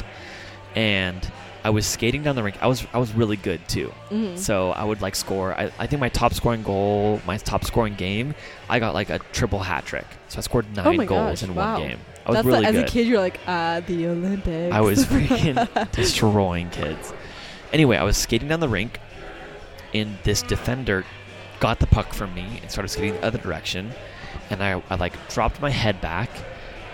[0.75, 1.29] and
[1.63, 2.57] I was skating down the rink.
[2.61, 3.93] I was I was really good too.
[4.09, 4.37] Mhm.
[4.37, 5.53] So I would like score.
[5.53, 8.35] I, I think my top scoring goal, my top scoring game,
[8.67, 10.05] I got like a triple hat trick.
[10.27, 11.79] So I scored nine Oh goals gosh, in wow.
[11.79, 11.99] one game.
[12.25, 14.73] I was That's really the, as a kid you're like, ah, the Olympics.
[14.75, 17.13] I was freaking destroying kids.
[17.73, 18.99] Anyway, I was skating down the rink,
[19.93, 21.05] and this defender
[21.59, 23.91] got the puck from me and started skating the other direction,
[24.49, 26.29] and I, I like dropped my head back,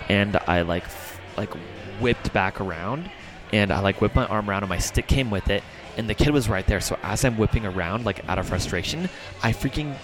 [0.09, 1.53] and I like f- like
[1.99, 3.09] whipped back around,
[3.51, 5.63] and I like whipped my arm around, and my stick came with it,
[5.97, 6.81] and the kid was right there.
[6.81, 9.09] So as I'm whipping around, like out of frustration,
[9.43, 9.95] I freaking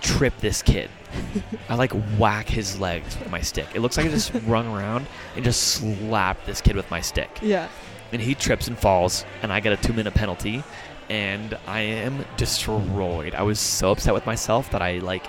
[0.00, 0.90] trip this kid.
[1.68, 3.66] I like whack his legs with my stick.
[3.74, 7.38] It looks like I just run around and just slap this kid with my stick.
[7.40, 7.68] Yeah.
[8.12, 10.62] And he trips and falls, and I get a two minute penalty,
[11.08, 13.34] and I am destroyed.
[13.34, 15.26] I was so upset with myself that I like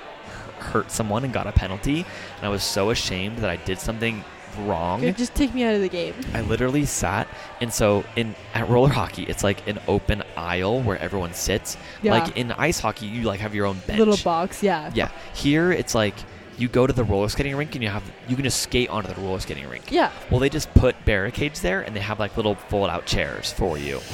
[0.63, 2.05] hurt someone and got a penalty,
[2.37, 4.23] and I was so ashamed that I did something
[4.59, 5.01] wrong.
[5.01, 6.13] Good, Just take me out of the game.
[6.33, 7.27] I literally sat,
[7.61, 11.77] and so in at roller hockey, it's like an open aisle where everyone sits.
[12.01, 12.13] Yeah.
[12.13, 13.99] Like in ice hockey, you like have your own bench.
[13.99, 14.91] Little box, yeah.
[14.93, 15.09] Yeah.
[15.33, 16.15] Here, it's like
[16.57, 19.11] you go to the roller skating rink and you have you can just skate onto
[19.11, 19.91] the roller skating rink.
[19.91, 20.11] Yeah.
[20.29, 23.99] Well, they just put barricades there, and they have like little fold-out chairs for you.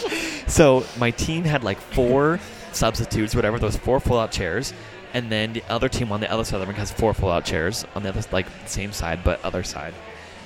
[0.46, 2.40] so my team had like four
[2.76, 3.58] substitutes, whatever.
[3.58, 4.72] Those four fold-out chairs,
[5.14, 7.44] and then the other team on the other side of the rink has four fold-out
[7.44, 9.94] chairs on the other like same side but other side.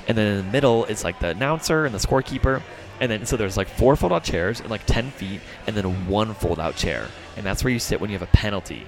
[0.08, 2.62] And then in the middle is like the announcer and the scorekeeper.
[3.00, 6.32] And then so there's like four fold-out chairs and like ten feet, and then one
[6.32, 8.86] fold-out chair, and that's where you sit when you have a penalty.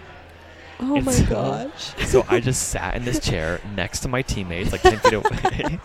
[0.81, 2.07] Oh And my so- gosh.
[2.07, 5.81] So I just sat in this chair next to my teammates, like ten feet away,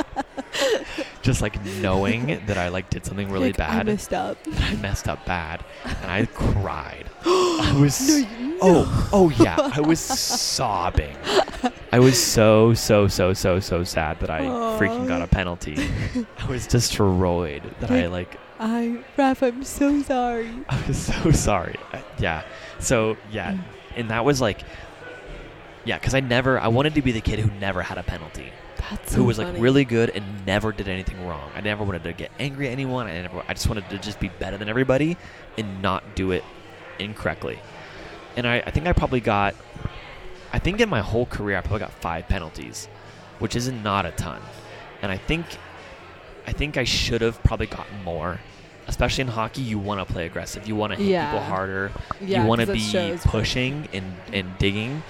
[1.22, 3.86] just like knowing that I like did something really Like, I bad.
[3.88, 4.38] messed up.
[4.60, 7.06] I messed up bad, and I cried.
[7.26, 11.16] I was No, you- oh oh yeah, I was sobbing.
[11.92, 14.42] I was so so so so so sad that I
[14.80, 15.78] freaking got a penalty.
[16.38, 20.50] I was destroyed that I like I, Raph, I'm so sorry.
[20.70, 21.76] I was so sorry.
[21.92, 22.44] Uh, yeah.
[22.80, 23.58] So yeah,
[23.96, 24.64] and that was like,
[25.86, 28.52] yeah, because I never, I wanted to be the kid who never had a penalty,
[28.90, 31.52] That's who so was like really good and never did anything wrong.
[31.56, 33.08] I never wanted to get angry at anyone.
[33.08, 35.18] I never, I just wanted to just be better than everybody
[35.58, 36.44] and not do it
[37.00, 37.60] incorrectly.
[38.36, 39.56] And I, I think I probably got,
[40.52, 42.88] I think in my whole career I probably got five penalties,
[43.40, 44.42] which is not a ton.
[45.02, 45.46] And I think,
[46.48, 48.40] I think I should have probably gotten more.
[48.88, 50.68] Especially in hockey, you want to play aggressive.
[50.68, 51.26] You want to hit Yeah.
[51.32, 51.92] people harder
[52.22, 55.02] Yeah, you want to be pushing and, and digging.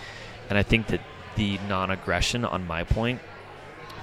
[0.50, 1.02] And I think that
[1.36, 3.20] the non aggression on my point,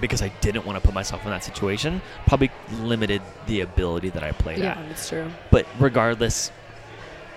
[0.00, 4.24] because I didn't want to put myself in that situation, probably limited the ability that
[4.24, 4.88] I played Yeah, at.
[4.88, 5.30] that's true.
[5.50, 6.50] But regardless,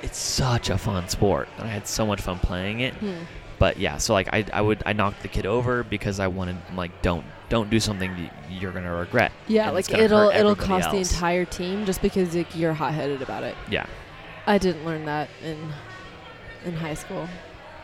[0.02, 1.48] it's such a fun sport.
[1.58, 2.94] And I had so much fun playing it.
[2.96, 3.14] Hmm.
[3.60, 6.58] But yeah, so like I, I would I knocked the kid over because I wanted
[6.76, 9.32] like don't don't do something that you're gonna regret.
[9.48, 13.44] Yeah, like it'll it'll cost the entire team just because like, you're hot headed about
[13.44, 13.56] it.
[13.70, 13.86] Yeah.
[14.48, 15.72] I didn't learn that in
[16.66, 17.30] in high school.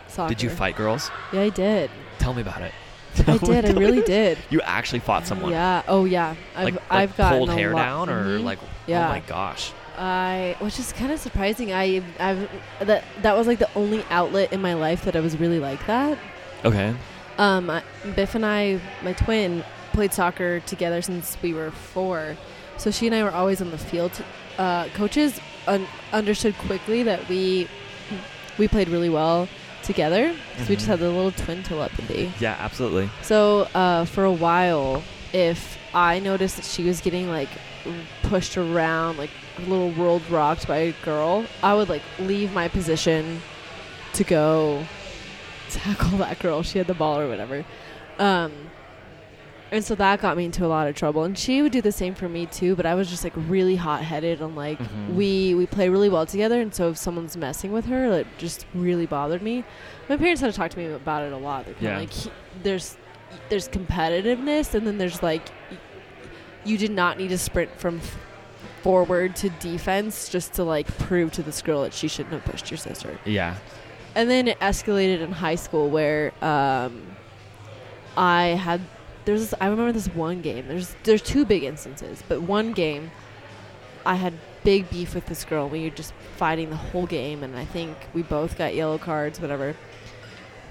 [0.07, 0.29] Soccer.
[0.33, 1.11] Did you fight girls?
[1.31, 1.91] Yeah, I did.
[2.17, 2.71] Tell me about it.
[3.27, 3.65] I did.
[3.65, 4.39] I really did.
[4.49, 5.51] You actually fought someone.
[5.51, 5.83] Yeah.
[5.87, 6.33] Oh yeah.
[6.55, 8.43] I've like, like I've got pulled hair down or Mhm.
[8.43, 8.57] like
[8.87, 9.05] Yeah.
[9.05, 11.73] oh my gosh I, which is kind of surprising.
[11.73, 12.49] I, I've
[12.79, 15.85] that that was like the only outlet in my life that I was really like
[15.85, 16.17] that.
[16.65, 16.95] Okay.
[17.39, 17.81] Um, I-
[18.15, 19.63] Biff and I, my twin,
[19.93, 22.37] played soccer together since we were four.
[22.77, 24.11] So she and I were always on the field.
[24.57, 27.67] Uh, coaches un- understood quickly that we
[28.59, 29.47] we played really well
[29.83, 30.35] together.
[30.57, 30.91] 'cause we just Mhm.
[30.91, 32.31] had the little twin telepathy.
[32.39, 33.09] Yeah, absolutely.
[33.21, 35.01] So uh, for a while,
[35.33, 37.49] if I noticed that she was getting like
[38.23, 42.67] pushed around, like a little world rocked by a girl, I would like leave my
[42.67, 43.41] position
[44.13, 44.83] to go
[45.79, 46.63] tackle that girl.
[46.63, 47.65] She had the ball or whatever.
[48.17, 48.51] Um,
[49.71, 51.23] and so that got me into a lot of trouble.
[51.25, 52.75] And she would do the same for me too.
[52.75, 55.13] But I was just like really hot headed and like Mhm.
[55.13, 56.59] we we play really well together.
[56.59, 59.63] And so if someone's messing with her, it just really bothered me.
[60.09, 61.65] My parents had to talk to me about it a lot.
[61.65, 61.99] They're Yeah.
[61.99, 62.31] like he,
[62.63, 62.97] there's
[63.49, 65.49] there's competitiveness, and then there's like
[66.65, 68.17] you did not need to sprint from f-
[68.81, 72.71] forward to defense just to like prove to this girl that she shouldn't have pushed
[72.71, 73.19] your sister.
[73.23, 73.55] Yeah.
[74.19, 77.03] And then it escalated in high school where um,
[78.17, 78.81] I had
[79.25, 80.67] there's this, I remember this one game.
[80.67, 83.11] There's there's two big instances, but one game
[84.05, 85.69] I had big beef with this girl.
[85.69, 89.39] We were just fighting the whole game, and I think we both got yellow cards,
[89.39, 89.75] whatever.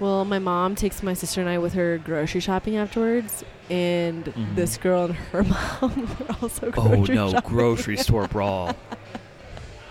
[0.00, 4.54] Well, my mom takes my sister and I with her grocery shopping afterwards, and Mhm.
[4.56, 5.42] this girl and her
[5.82, 7.50] mom were also Oh no, shopping.
[7.50, 8.74] grocery store brawl.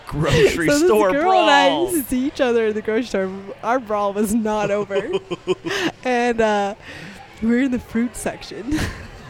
[0.08, 3.08] Grocery so store this girl and I used to see each other in the grocery
[3.08, 3.32] store.
[3.62, 5.12] Our brawl was not over,
[6.04, 6.76] and uh,
[7.42, 8.80] we were in the fruit section.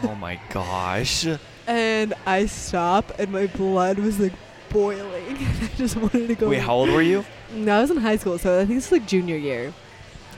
[0.04, 1.26] Oh my gosh.
[1.66, 4.32] and I stop, and my blood was like
[4.70, 5.36] boiling.
[5.62, 6.48] I just wanted to go.
[6.48, 7.24] Wait, how old were you?
[7.52, 9.72] No, I was in high school, so I think it's like junior year.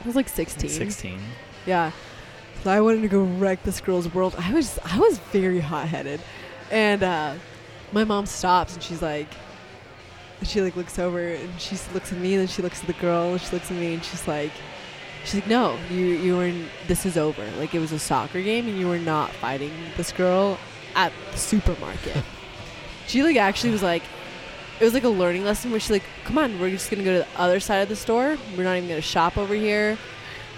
[0.03, 0.69] I was like 16.
[0.69, 1.19] 16.
[1.67, 1.91] Yeah.
[2.63, 4.35] So I wanted to go wreck this girl's world.
[4.37, 6.19] I was I was very hot headed,
[6.71, 7.35] and uh,
[7.91, 9.27] my mom stops and she's like,
[10.43, 12.93] she like looks over and she looks at me and then she looks at the
[12.93, 14.51] girl and she looks at me and she's like,
[15.23, 17.45] she's like, no, you you were in, this is over.
[17.57, 20.57] Like it was a soccer game and you were not fighting this girl
[20.95, 22.17] at the supermarket.
[23.07, 24.03] she like actually was like.
[24.79, 27.13] It was like a learning lesson where she's like, "Come on, we're just gonna go
[27.13, 28.35] to the other side of the store.
[28.57, 29.95] We're not even gonna shop over here."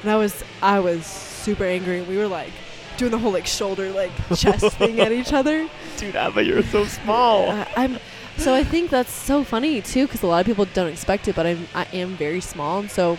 [0.02, 2.02] And I was I was super angry.
[2.04, 2.54] We were like
[2.98, 5.68] doing the whole like shoulder like chest thing at each other.
[5.98, 7.50] Dude, Abba, you're so small.
[7.50, 7.98] Uh, I'm
[8.44, 11.36] so I think that's so funny too because a lot of people don't expect it,
[11.36, 13.18] but I'm I am very small, and so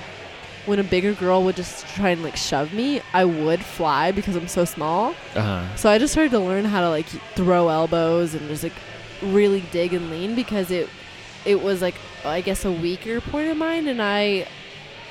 [0.66, 4.36] when a bigger girl would just try and like shove me, I would fly because
[4.36, 5.14] I'm so small.
[5.34, 5.76] Uh-huh.
[5.76, 8.72] So I just started to learn how to like throw elbows and just like
[9.22, 10.88] really dig and lean because it
[11.44, 11.94] it was like
[12.24, 14.46] I guess a weaker point of mine, and I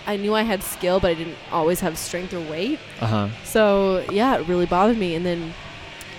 [0.06, 2.80] I knew I had skill, but I didn't always have strength or weight.
[3.02, 3.30] Uh-huh.
[3.44, 5.16] So yeah, it really bothered me.
[5.16, 5.54] And then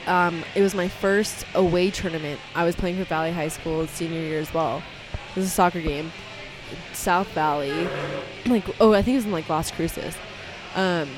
[0.07, 2.41] um, it was my first away tournament.
[2.55, 4.83] I was playing for Valley High School senior year as well.
[5.31, 6.13] It was a soccer game,
[6.93, 7.89] South Valley.
[8.47, 10.15] Like oh, I think it was in like Las Cruces.
[10.75, 11.09] Um,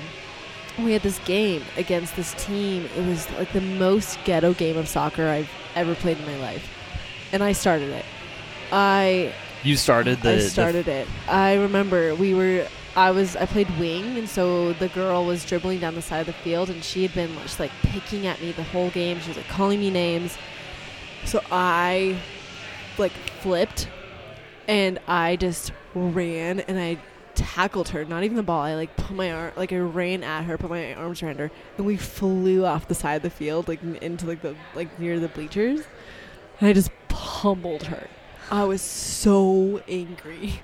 [0.78, 2.88] we had this game against this team.
[2.96, 6.68] It was like the most ghetto game of soccer I've ever played in my life,
[7.32, 8.04] and I started it.
[8.70, 9.34] I
[9.64, 11.08] You started the I the- started it.
[11.28, 12.68] I remember we were.
[12.96, 13.36] I was.
[13.36, 16.70] I played wing, and so the girl was dribbling down the side of the field,
[16.70, 19.20] and she had been just like picking at me the whole game.
[19.20, 20.38] She was like calling me names.
[21.24, 22.18] So I,
[22.96, 23.88] like, flipped,
[24.66, 26.98] and I just ran, and I
[27.34, 28.04] tackled her.
[28.04, 28.62] Not even the ball.
[28.62, 31.50] I like put my arm, like I ran at her, put my arms around her,
[31.76, 35.20] and we flew off the side of the field, like into like the like near
[35.20, 35.82] the bleachers,
[36.60, 38.08] and I just pummeled her.
[38.50, 40.62] I was so angry.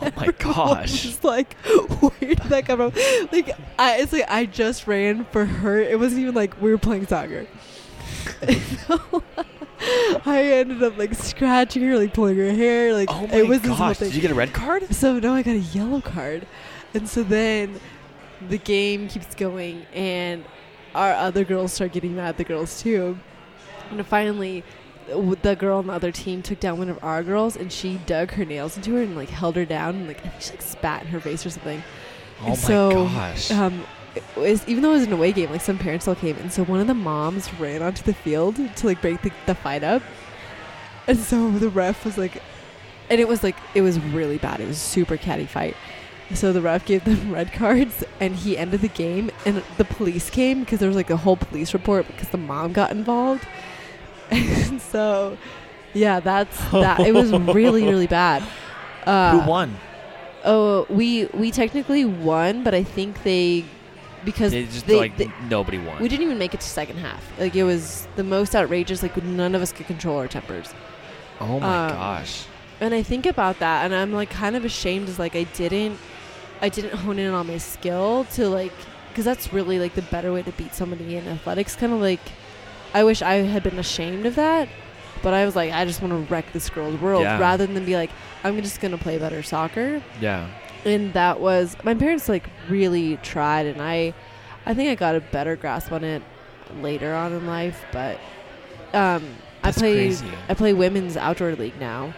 [0.00, 1.04] Oh my gosh.
[1.06, 1.54] was like,
[2.00, 3.28] where did that come from?
[3.32, 5.80] Like, I, it's like I just ran for her.
[5.80, 7.46] It wasn't even like we were playing soccer.
[8.86, 9.22] So,
[10.26, 12.92] I ended up like scratching her, like pulling her hair.
[12.92, 13.98] Like Oh my it was this whole gosh.
[13.98, 14.08] thing.
[14.08, 14.92] Did you get a red card?
[14.94, 16.46] So no, I got a yellow card,
[16.94, 17.80] and so then
[18.48, 20.44] the game keeps going, and
[20.94, 23.18] our other girls start getting mad at the girls too,
[23.90, 24.64] and finally.
[25.08, 28.32] The girl on the other team took down one of our girls, and she dug
[28.32, 30.62] her nails into her and like held her down, and like I think she like
[30.62, 31.82] spat in her face or something.
[32.42, 33.50] Oh my so, gosh.
[33.50, 33.84] Um,
[34.14, 36.52] it was, even though it was an away game, like some parents all came, and
[36.52, 39.82] so one of the moms ran onto the field to like break the, the fight
[39.82, 40.02] up,
[41.06, 42.42] and so the ref was like,
[43.08, 44.60] and it was like it was really bad.
[44.60, 45.76] It was a super catty fight.
[46.34, 49.30] So the ref gave them red cards, and he ended the game.
[49.46, 52.72] And the police came because there was like a whole police report because the mom
[52.72, 53.46] got involved.
[54.70, 55.36] And so,
[55.94, 57.00] yeah, that's that.
[57.00, 58.42] It was really really bad.
[59.06, 59.76] Uh, Who won?
[60.44, 63.64] Oh, we we technically won, but I think they
[64.24, 66.00] because They just they, like they- nobody won.
[66.02, 67.22] we didn't even make it to second half.
[67.38, 69.02] Like it was the most outrageous.
[69.02, 70.72] Like none of us could control our tempers.
[71.40, 72.44] Oh my Um, gosh.
[72.80, 75.08] and I think about that, and I'm like kind of ashamed.
[75.08, 75.98] Is like I didn't,
[76.60, 78.72] I didn't hone in on my skill to like,
[79.08, 81.76] because that's really like the better way to beat somebody in athletics.
[81.76, 82.20] Kind of like,
[82.94, 84.68] I wish I had been ashamed of that,
[85.22, 87.38] but I was like, I just want to wreck this girl's world Yeah.
[87.38, 88.10] rather than be like,
[88.44, 90.02] I'm just gonna play better soccer.
[90.20, 90.48] Yeah.
[90.84, 94.14] And that was my parents like really tried, and I,
[94.64, 96.22] I think I got a better grasp on it
[96.80, 98.18] later on in life, but.
[98.94, 99.22] Um,
[99.62, 100.26] I play crazy.
[100.48, 102.14] I play women's outdoor league now.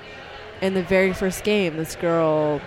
[0.61, 2.61] And the very first game, this girl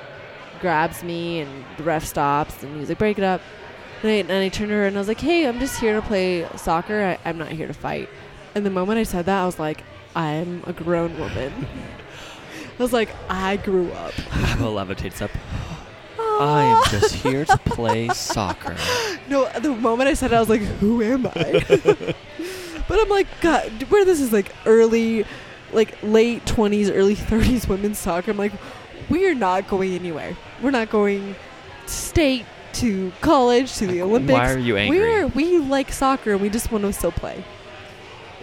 [0.59, 3.39] grabs me and the ref stops and he's like, break it up.
[4.03, 5.93] And I, and I turned to her and I was like, hey, I'm just here
[5.93, 7.01] to play soccer.
[7.01, 8.09] I, I'm not here to fight.
[8.53, 9.81] And the moment I said that, I was like,
[10.13, 11.53] I'm a grown woman.
[12.79, 14.13] I was like, I grew up.
[14.31, 15.31] Abba levitates up.
[16.19, 16.39] Ah.
[16.39, 18.75] I am just here to play soccer.
[19.29, 21.63] No, the moment I said it, I was like, who am I?
[22.89, 25.25] but I'm like, God, where this is like early,
[25.71, 28.31] like late 20s, early 30s women's soccer.
[28.31, 28.51] I'm like,
[29.09, 30.35] we are not going anywhere.
[30.61, 31.37] We're not going
[31.85, 34.33] state, to college, to the Olympics.
[34.33, 34.99] Why are you angry?
[34.99, 37.43] We're, we like soccer and we just want to still play.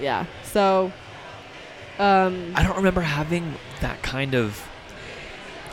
[0.00, 0.26] Yeah.
[0.44, 0.92] So,
[1.98, 4.66] um, I don't remember having that kind of.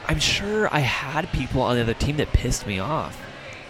[0.07, 3.19] I'm sure I had people on the other team that pissed me off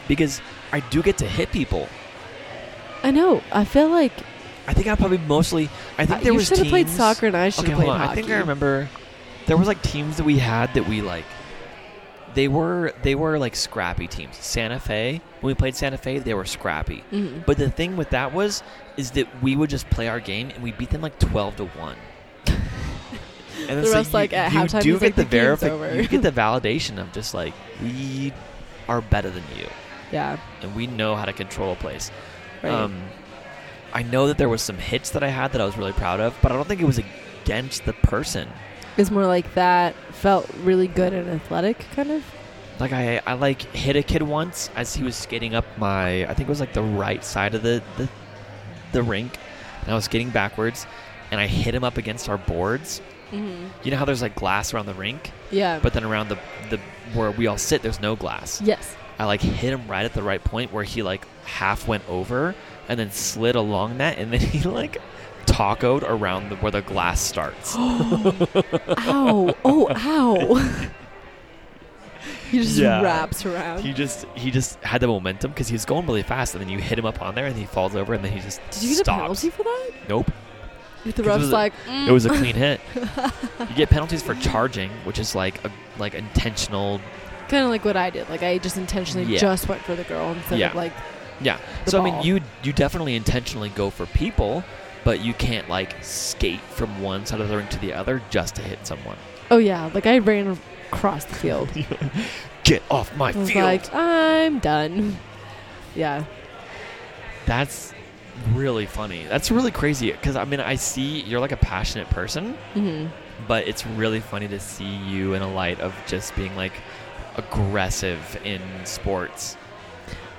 [0.08, 0.40] because
[0.72, 1.88] I do get to hit people.
[3.04, 3.42] I know.
[3.52, 4.12] I feel like
[4.68, 5.70] I think I probably mostly.
[5.98, 7.78] I think uh, there you was should have played soccer and I should Okay, have
[7.78, 8.08] played hold on.
[8.08, 8.20] hockey.
[8.20, 8.90] I think I remember
[9.46, 11.26] there was like teams that we had that we like.
[12.38, 14.36] They were they were like scrappy teams.
[14.38, 17.04] Santa Fe when we played Santa Fe, they were scrappy.
[17.12, 17.46] Mhm.
[17.48, 18.62] But the thing with that was
[18.96, 21.66] is that we would just play our game and we beat them like twelve to
[21.66, 21.96] one.
[23.70, 25.96] And The rest, you, like, at you halftime, do get like, the, the game's verifi-
[26.04, 28.32] you get the validation of just like we
[28.88, 29.68] are better than you
[30.12, 30.38] Yeah.
[30.62, 32.12] and we know how to control a place.
[32.64, 32.72] Right.
[32.72, 33.02] Um,
[33.94, 36.20] I know that there was some hits that I had that I was really proud
[36.22, 37.00] of, but I don't think it was
[37.44, 38.48] against the person.
[38.96, 42.24] It's more like that felt really good and athletic, kind of.
[42.80, 46.34] Like I, I like hit a kid once as he was skating up my, I
[46.34, 48.08] think it was like the right side of the the,
[48.92, 49.38] the rink,
[49.82, 50.86] and I was skating backwards,
[51.32, 53.02] and I hit him up against our boards.
[53.32, 53.66] Mm-hmm.
[53.84, 55.80] You know how there's like glass around the rink, Yeah.
[55.82, 56.38] but then around the
[56.70, 56.80] the
[57.14, 58.62] where we all sit, there's no glass.
[58.62, 58.96] yes.
[59.20, 62.54] I like hit him right at the right point where he like half went over
[62.88, 64.98] and then slid along that, and then he like
[65.48, 67.76] tacoed around the, where the glass starts.
[67.78, 69.56] ow!
[69.66, 70.56] Oh, ow!
[72.52, 73.02] he just Yeah.
[73.02, 73.82] wraps around.
[73.82, 76.70] He just he just had the momentum because he was going really fast, and then
[76.70, 78.84] you hit him up on there, and he falls over, and then he just Did
[78.84, 79.18] you get stops.
[79.18, 79.92] a penalty for that?
[80.10, 80.32] Nope,
[81.06, 81.74] If the 'Cause it ref's was a- like,
[82.08, 82.38] it was a mm.
[82.38, 82.82] clean hit.
[83.70, 87.02] You get penalties for charging, which is like a like intentional.
[87.50, 88.30] kind of like what I did.
[88.30, 89.40] Like I just intentionally Yeah.
[89.40, 90.70] just went for the girl instead Yeah.
[90.70, 90.94] of like,
[91.42, 91.58] Yeah.
[91.86, 92.26] The so I mean, ball.
[92.26, 94.64] you you definitely intentionally go for people,
[95.04, 98.56] but you can't like skate from one side of the ring to the other just
[98.56, 99.18] to hit someone.
[99.52, 100.58] oh yeah, like I ran
[100.92, 101.70] across the field.
[102.64, 103.64] Get off my I was field.
[103.66, 105.18] like, I'm done.
[105.96, 106.26] Yeah.
[107.46, 107.94] That's
[108.54, 109.26] really funny.
[109.26, 113.08] That's really crazy because I mean, I see you're like a passionate person, hmm
[113.48, 116.74] but it's really funny to see you in a light of just being like
[117.36, 119.56] aggressive in sports.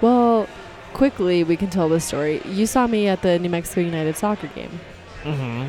[0.00, 0.48] Well,
[0.92, 2.40] quickly we can tell this story.
[2.46, 4.80] You saw me at the New Mexico United soccer game.
[5.22, 5.68] Mm-hmm.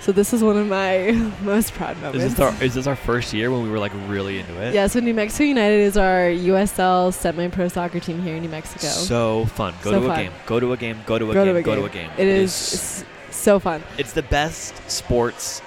[0.00, 1.10] So this is one of my
[1.42, 2.24] most proud moments.
[2.24, 4.72] Is this our is this our first year when we were like really into it?
[4.72, 8.86] Yeah, so New Mexico United is our USL semi-pro soccer team here in New Mexico.
[8.86, 9.74] So fun.
[9.82, 10.32] Go So to a game.
[10.46, 10.98] Go to a game.
[11.06, 11.56] Go to a Go to game.
[11.56, 12.10] a go to a game.
[12.16, 13.82] it is s- so fun.
[13.98, 15.60] It's the best sports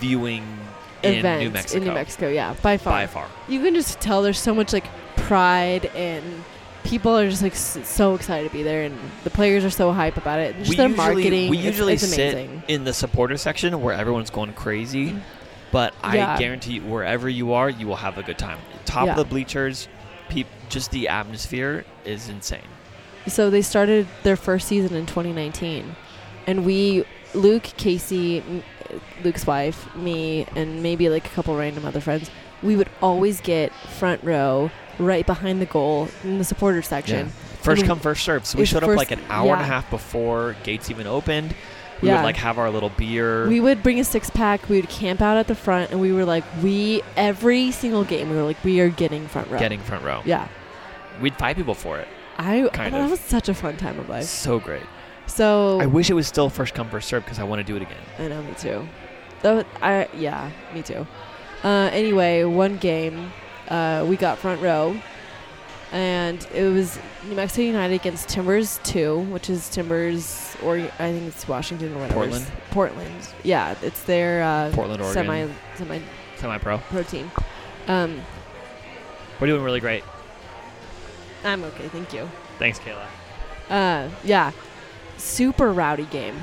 [0.00, 0.44] viewing
[1.02, 1.78] event in New Mexico.
[1.80, 2.92] in New Mexico, yeah, by far.
[2.92, 3.26] By far.
[3.48, 4.84] You can just tell there's so much like
[5.16, 6.44] pride and
[6.84, 10.16] people are just like so excited to be there and the players are so hype
[10.16, 10.54] about it.
[10.54, 12.62] And just We their usually- marketing, we usually it's, sit amazing.
[12.68, 15.18] In the supporter section where everyone's going crazy, mm-hmm.
[15.72, 18.58] but I guarantee you, wherever you are, you will have a good time.
[18.84, 19.12] Top Yeah.
[19.12, 19.88] of the bleachers,
[20.28, 22.60] peop, just the atmosphere is insane.
[23.26, 25.94] So they started their first season in 2019,
[26.46, 27.04] and we,
[27.34, 28.42] Luke, Casey,
[29.22, 32.30] Luke's wife, me, and maybe like a couple random other friends,
[32.62, 34.70] we would always get front row,
[35.00, 37.28] right behind the goal in the supporter section.
[37.62, 38.46] First mean, come, first serve.
[38.46, 41.54] So we showed up like an hour and a half before gates even opened.
[42.00, 42.16] We Yeah.
[42.16, 43.46] would like have our little beer.
[43.46, 44.68] We would bring a six pack.
[44.70, 48.30] We would camp out at the front, and we were like, we every single game,
[48.30, 49.58] we were like, we are getting front row.
[49.58, 50.22] getting front row.
[50.24, 50.48] yeah.
[51.20, 52.08] We'd fight people for it.
[52.38, 54.24] I Kind that was such a fun time of life.
[54.24, 54.82] So great.
[55.26, 57.76] So I wish it was still first come first serve because I want to do
[57.76, 57.98] it again.
[58.18, 58.88] I know, me too.
[59.42, 61.06] Though I yeah, me too.
[61.62, 63.30] Uh, anyway, one game,
[63.70, 65.00] uh, we got front row,
[65.92, 66.98] and it was
[67.28, 72.00] New Mexico United against Timbers Two, which is Timbers, or I think it's Washington or
[72.00, 72.14] whatever.
[72.14, 72.46] Portland?
[72.70, 73.28] Portland.
[73.44, 75.24] Yeah, it's their uh, Portland, Oregon.
[75.24, 76.00] semi semi
[76.36, 76.78] Semi-pro.
[76.78, 77.30] pro team.
[77.86, 78.20] Um,
[79.40, 80.04] We're doing really great.
[81.44, 82.28] I'm okay, thank you.
[82.58, 83.06] Thanks, Kayla.
[83.68, 84.52] Uh, yeah,
[85.16, 86.36] super rowdy game.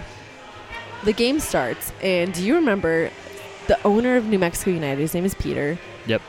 [1.04, 3.12] The game starts, and do you remember
[3.68, 5.00] the owner of New Mexico United?
[5.02, 5.78] His name is Peter.
[6.08, 6.22] Yep.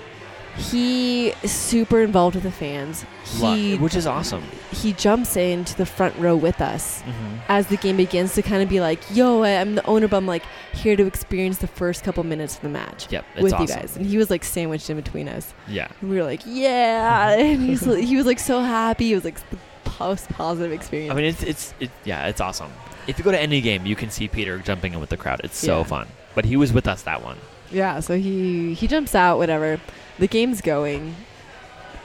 [0.59, 3.05] He is super involved with the fans.
[3.39, 4.43] Lo- He which is awesome.
[4.73, 7.37] he jumps into the front row with us Mm-hmm.
[7.49, 10.17] as the game begins to kind of be like, "Yo, I- I'm the owner, but
[10.17, 10.43] I'm like
[10.73, 13.67] here to experience the first couple minutes of the match Yep, it's with awesome.
[13.69, 15.89] you guys." And he was like sandwiched in between us, Yeah.
[16.01, 19.13] and we were like, "Yeah!" And he's he was like so happy.
[19.13, 19.59] It was like the
[20.01, 21.13] most positive experience.
[21.13, 22.73] I mean, it's it's it, yeah, it's awesome.
[23.07, 25.41] If you go to any game, you can see Peter jumping in with the crowd.
[25.45, 25.85] It's so Yeah.
[25.85, 26.07] fun.
[26.35, 27.37] But he was with us that one.
[27.71, 29.79] Yeah, so he he jumps out, whatever.
[30.19, 31.15] The game's going.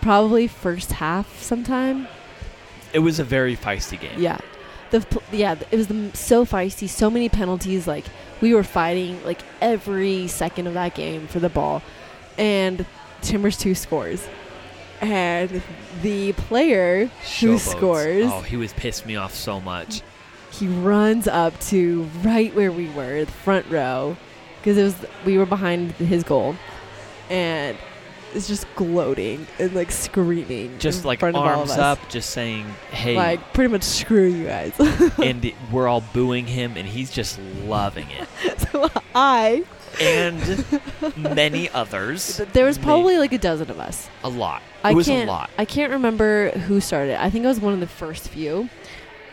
[0.02, 2.08] Probably first half sometime.
[2.94, 4.20] It was a very feisty game.
[4.22, 4.38] Yeah,
[4.92, 6.88] the pl- yeah it was the, so feisty.
[6.90, 7.88] So many penalties.
[7.88, 8.06] Like
[8.42, 11.82] we were fighting like every second of that game for the ball,
[12.38, 12.86] and
[13.22, 14.28] Timbers two scores,
[15.00, 15.64] and
[16.02, 17.06] the player
[17.40, 20.02] who scores Oh, he was pissed me off so much.
[20.52, 24.18] he runs up to right where we were, the front row,
[24.60, 24.96] because it was
[25.26, 26.56] we were behind his goal,
[27.30, 27.78] and
[28.36, 32.30] is just gloating and like screaming, Just like front of all of arms up, just
[32.32, 34.74] saying, "Hey," like pretty much screw you guys.
[35.22, 38.60] and it- we're all booing him, and he's just loving it.
[38.72, 39.64] so I,
[40.02, 40.66] And
[41.18, 42.38] many others.
[42.54, 44.10] there was probably like a dozen of us.
[44.24, 44.62] a lot.
[44.84, 45.50] I was can't, a lot.
[45.58, 47.22] I can't remember who started.
[47.22, 48.70] I think I was one of the first few.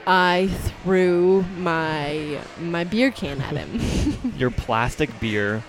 [0.07, 0.49] I
[0.83, 4.33] threw my my beer can at him.
[4.37, 5.63] Your plastic beer.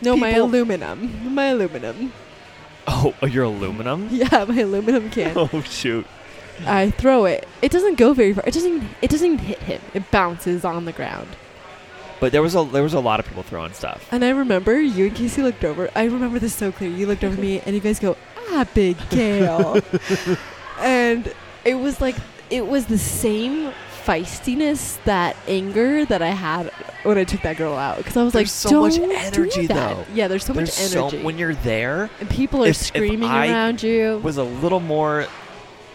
[0.00, 1.34] no, my aluminum.
[1.34, 2.12] My aluminum.
[2.86, 4.08] Oh, your aluminum.
[4.12, 5.36] Yeah, my aluminum can.
[5.36, 6.06] Oh shoot.
[6.66, 7.48] I throw it.
[7.62, 8.44] It doesn't go very far.
[8.46, 8.72] It doesn't.
[8.74, 9.80] Even, it doesn't even hit him.
[9.94, 11.28] It bounces on the ground.
[12.20, 14.06] But there was a there was a lot of people throwing stuff.
[14.12, 15.90] And I remember you and Casey looked over.
[15.96, 16.90] I remember this so clear.
[16.90, 18.16] You looked over me, and you guys go,
[18.50, 19.80] "Ah, Big Gail,"
[20.78, 21.32] and
[21.64, 22.14] it was like
[22.50, 23.72] it was the same
[24.04, 26.70] feistiness, that anger that I had
[27.04, 27.98] when I took that girl out.
[27.98, 30.04] Because I was like, so much "Don't do energy, that." though.
[30.14, 32.86] Yeah, there's so There's much so energy, when you're there and people are if- if
[32.88, 34.18] screaming I around you.
[34.22, 35.26] was a little more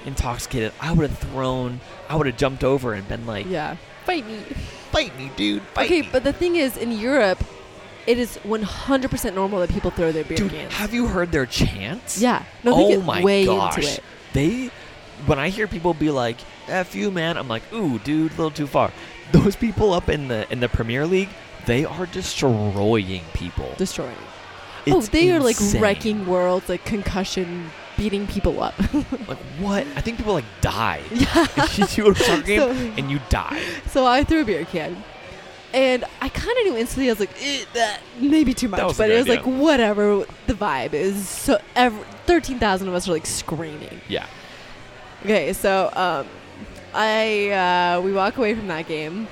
[0.06, 1.80] intoxicated, I would have thrown.
[2.10, 4.38] I would have jumped over and been like, yeah, fight me.
[4.92, 5.62] "Fight me, dude!
[5.74, 7.44] Fight okay, me!" but the thing is, in Europe,
[8.08, 10.74] it is 100% normal that people throw their beer dude, cans.
[10.74, 12.18] have you heard their chants?
[12.22, 14.00] yeah, no, oh my gosh.
[14.32, 14.72] They,
[15.26, 16.38] when I hear people be like,
[16.70, 18.92] "F you, man," I'm like, "Ooh, dude, a little too far."
[19.32, 21.30] Those people up in the in the Premier League,
[21.66, 23.74] they are destroying people.
[23.78, 24.16] Destroying.
[24.88, 28.74] oh, It's they are like wrecking worlds, like concussion, beating people up.
[29.28, 29.86] Like what?
[29.96, 31.02] I think people like die.
[31.12, 31.48] yeah.
[31.76, 33.62] you go to a soccer game So- and you die.
[33.88, 35.04] So I threw a beer can.
[35.74, 37.10] And I kind of knew instantly.
[37.10, 40.26] I was like, eh, that maybe too much, but it was like whatever.
[40.48, 41.60] The vibe is so.
[41.76, 44.00] Every, Thirteen thousand of us are like screaming.
[44.08, 44.26] Yeah.
[45.24, 46.28] Okay, so um,
[46.98, 47.50] I
[47.98, 49.28] uh, we walk away from that game,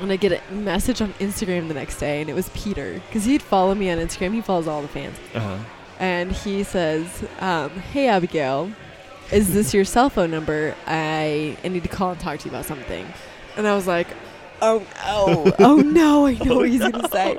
[0.00, 3.24] and I get a message on Instagram the next day, and it was Peter because
[3.26, 4.32] he'd follow me on Instagram.
[4.32, 5.58] He follows all the fans, Uh huh.
[6.00, 8.70] and he says, um, "Hey Abigail,
[9.30, 10.74] is this your cell phone number?
[10.86, 13.06] I, I need to call and talk to you about something."
[13.56, 14.08] And I was like.
[14.62, 15.52] Oh no!
[15.58, 16.26] Oh no!
[16.26, 17.36] I know what he's gonna say.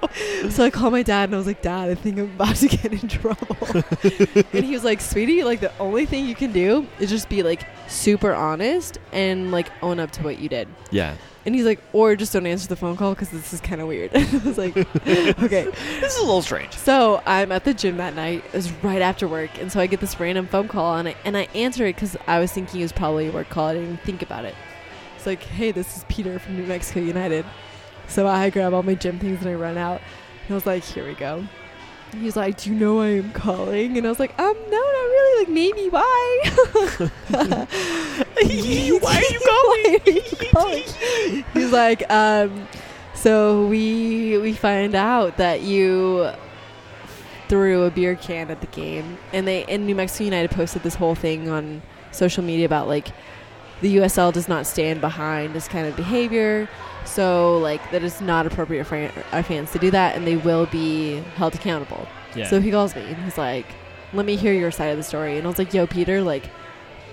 [0.50, 2.68] So I called my dad and I was like, "Dad, I think I'm about to
[2.68, 3.58] get in trouble."
[4.54, 7.42] and he was like, "Sweetie, like the only thing you can do is just be
[7.42, 11.16] like super honest and like own up to what you did." Yeah.
[11.46, 13.88] And he's like, "Or just don't answer the phone call because this is kind of
[13.88, 14.76] weird." I was like,
[15.08, 15.64] "Okay."
[16.02, 16.74] This is a little strange.
[16.74, 18.44] So I'm at the gym that night.
[18.48, 21.16] It was right after work, and so I get this random phone call, and I
[21.24, 23.68] and I answer it because I was thinking it was probably a work call.
[23.68, 24.56] I didn't even think about it.
[25.24, 27.46] It's like, "Hey, this is Peter from New Mexico United."
[28.10, 30.02] So I grab all my gym things and I run out.
[30.42, 31.48] And I was like, "Here we go."
[32.12, 34.78] And he's like, "Do you know I am calling?" And I was like, "Um, no,
[34.78, 35.40] not really.
[35.40, 35.88] Like maybe.
[35.88, 36.42] Why?"
[37.32, 39.40] Why are you
[40.06, 41.46] you calling?
[41.54, 42.68] He's like, um,
[43.16, 46.32] so we we find out that you
[47.48, 50.96] threw a beer can at the game, and they and New Mexico United posted this
[50.96, 53.08] whole thing on social media about like
[53.84, 56.68] the USL does not stand behind this kind of behavior.
[57.06, 60.66] So like that is not appropriate for our fans to do that, and they will
[60.68, 62.08] be held accountable.
[62.34, 62.48] Yeah.
[62.48, 63.66] So he calls me and he's like,
[64.14, 66.50] "Let me hear your side of the story." And I was like, "Yo, Peter, like,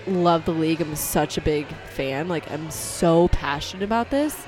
[0.07, 0.81] love the league.
[0.81, 2.27] I'm such a big fan.
[2.27, 4.47] Like, I'm so passionate about this.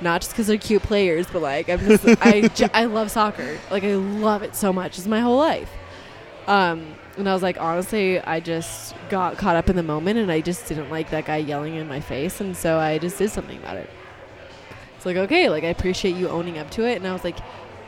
[0.00, 3.58] Not just because they're cute players, but like, I'm just, I, j- I love soccer.
[3.70, 4.96] Like, I love it so much.
[4.96, 5.70] It's my whole life."
[6.48, 10.32] Um, and I was like, honestly, I just got caught up in the moment, and
[10.32, 13.30] I just didn't like that guy yelling in my face, and so I just did
[13.30, 13.90] something about it.
[14.96, 17.36] It's like, okay, like I appreciate you owning up to it, and I was like,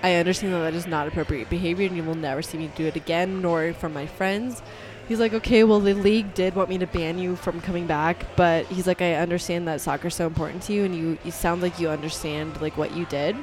[0.03, 2.85] I understand that that is not appropriate behavior, and you will never see me do
[2.85, 4.61] it again, nor from my friends.
[5.09, 8.37] He's like, okay, well, the league did want me to ban you from coming back,
[8.37, 11.63] but he's like, I understand that soccer's so important to you, and you, you sound
[11.63, 13.37] like you understand like what you did,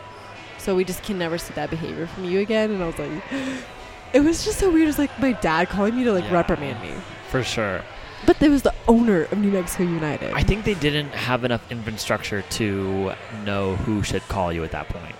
[0.59, 2.69] so we just can never see that behavior from you again.
[2.69, 3.23] And I was like,
[4.13, 4.87] it was just so weird.
[4.89, 6.33] It's like my dad calling me to like Yeah.
[6.33, 6.91] reprimand me,
[7.29, 7.83] For sure.
[8.25, 10.33] but there was the owner of New Mexico United.
[10.33, 13.13] I think they didn't have enough infrastructure to
[13.45, 15.15] know who should call you at that point.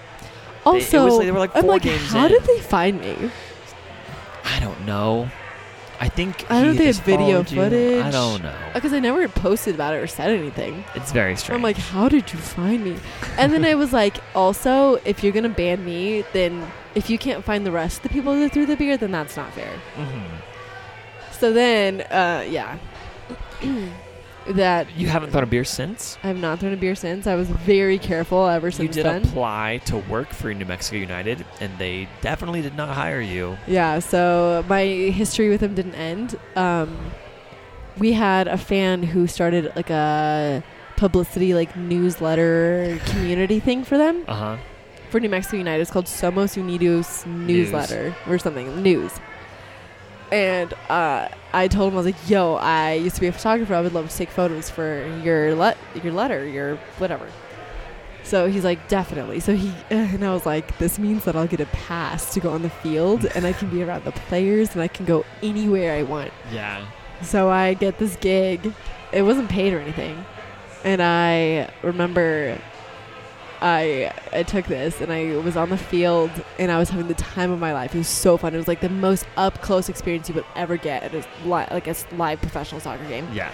[0.66, 2.32] also, was like- they were, like, I'm four like, games how in.
[2.34, 3.32] did they find me?
[4.44, 5.30] I don't know.
[6.00, 8.04] I think I don't know if they had video footage.
[8.06, 8.56] I don't know.
[8.74, 10.84] Because I never posted about it or said anything.
[10.96, 11.56] It's very strange.
[11.58, 12.98] I'm like, how did you find me?
[13.38, 17.44] And then I was like, also, if you're gonna ban me, then if you can't
[17.44, 19.74] find the rest of the people that threw the beer, then that's not fair.
[19.96, 20.24] Mhm.
[21.32, 22.78] So then, uh, yeah,
[24.52, 26.18] that you haven't thrown a beer since.
[26.24, 27.28] I have not thrown a beer since.
[27.28, 28.96] I was very careful ever since.
[28.96, 29.24] You did then.
[29.24, 33.58] apply to work for New Mexico United, and they definitely did not hire you.
[33.68, 36.38] Yeah, so my history with them didn't end.
[36.56, 36.98] Um,
[37.98, 40.64] we had a fan who started like a
[40.98, 44.58] publicity, like newsletter community thing for them Uh huh.
[45.10, 45.82] for New Mexico United.
[45.82, 49.12] It's called Somos Unidos newsletter or something news.
[50.32, 53.74] And uh, I told him I was like, "Yo, I used to be a photographer.
[53.74, 57.28] I would love to take photos for your let your letter, your whatever."
[58.24, 61.60] So he's like, "Definitely." So he and I was like, "This means that I'll get
[61.60, 64.82] a pass to go on the field, and I can be around the players, and
[64.82, 66.86] I can go anywhere I want." Yeah.
[67.24, 68.72] So I get this gig.
[69.12, 70.24] It wasn't paid or anything.
[70.84, 72.60] And I remember
[73.62, 77.16] I I took this and I was on the field and I was having the
[77.16, 77.96] time of my life.
[77.96, 78.54] It was so fun.
[78.54, 81.68] It was like the most up close experience you would ever get at a li-
[81.72, 83.28] like a live professional soccer game.
[83.34, 83.52] Yeah.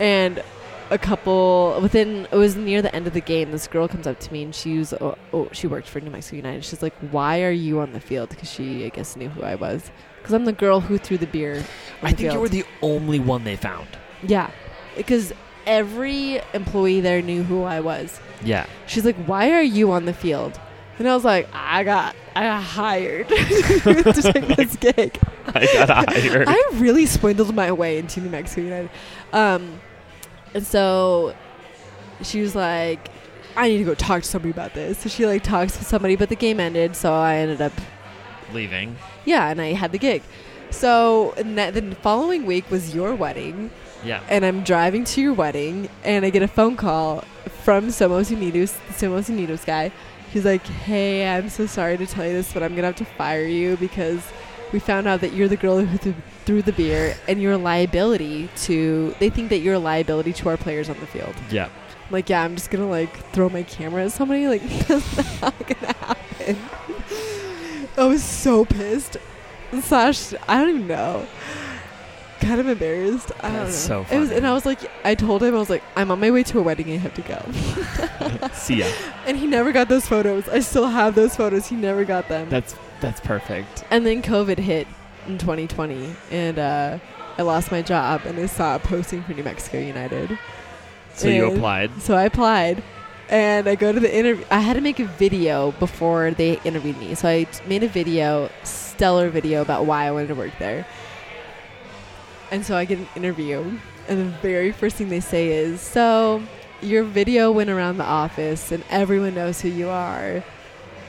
[0.00, 0.42] And
[0.90, 3.50] a couple within it was near the end of the game.
[3.50, 6.10] This girl comes up to me and she was oh, oh she worked for New
[6.10, 6.64] Mexico United.
[6.64, 9.54] She's like, "Why are you on the field?" Because she I guess knew who I
[9.56, 9.90] was.
[10.18, 11.64] Because I'm the girl who threw the beer.
[12.02, 13.88] I the think you were the only one they found.
[14.22, 14.50] Yeah,
[14.96, 15.32] because
[15.66, 18.20] every employee there knew who I was.
[18.42, 18.66] Yeah.
[18.86, 20.58] She's like, "Why are you on the field?"
[20.98, 26.08] And I was like, "I got, I got hired to take this gig." I got
[26.08, 26.48] hired.
[26.48, 28.90] I really swindled my way into New Mexico United,
[29.32, 29.80] um,
[30.54, 31.34] and so
[32.22, 33.08] she was like,
[33.56, 36.16] "I need to go talk to somebody about this." So she like talks to somebody,
[36.16, 37.72] but the game ended, so I ended up
[38.52, 38.96] Leaving.
[39.24, 40.22] yeah, and I had the gig.
[40.70, 43.70] So the following week was your wedding
[44.04, 44.20] Yeah.
[44.28, 47.24] and I'm driving to your wedding, and I get a phone call
[47.62, 49.90] from Somos Unidos, the Somos Unidos guy.
[50.32, 53.04] He's like, "Hey, I'm so sorry to tell you this, but I'm gonna have to
[53.04, 54.20] fire you because
[54.72, 57.58] we found out that you're the girl who th- threw the beer, and you're a
[57.58, 59.14] liability to.
[59.20, 61.66] They think that you're a liability to our players on the field." Yeah.
[61.66, 64.46] I'm like, yeah, I'm just gonna like throw my camera at somebody.
[64.48, 66.58] Like, that's not gonna happen.
[67.96, 69.16] I was so pissed.
[69.82, 71.26] Slash, I don't even know.
[72.44, 73.32] Kind of embarrassed.
[73.40, 73.64] I don't know.
[73.64, 74.36] That's so It was, funny.
[74.38, 76.58] and I was like, I told him I was like, I'm on my way to
[76.58, 76.90] a wedding.
[76.92, 78.48] I have to go.
[78.52, 78.86] See ya.
[79.26, 80.48] and he never got those photos.
[80.48, 81.66] I still have those photos.
[81.68, 82.48] He never got them.
[82.48, 83.84] That's that's perfect.
[83.90, 84.86] and then COVID hit
[85.26, 86.98] in 2020, and uh,
[87.38, 90.38] I lost my job, and I saw a posting for New Mexico United.
[91.14, 91.90] So you applied.
[92.02, 92.82] So I applied,
[93.28, 94.44] and I go to the interview.
[94.50, 97.14] I had to make a video before they interviewed me.
[97.14, 100.86] So I t- made a video, stellar video about why I wanted to work there.
[102.54, 106.40] And so I get an interview, and the very first thing they say is, "So
[106.80, 110.44] your video went around the office, and everyone knows who you are.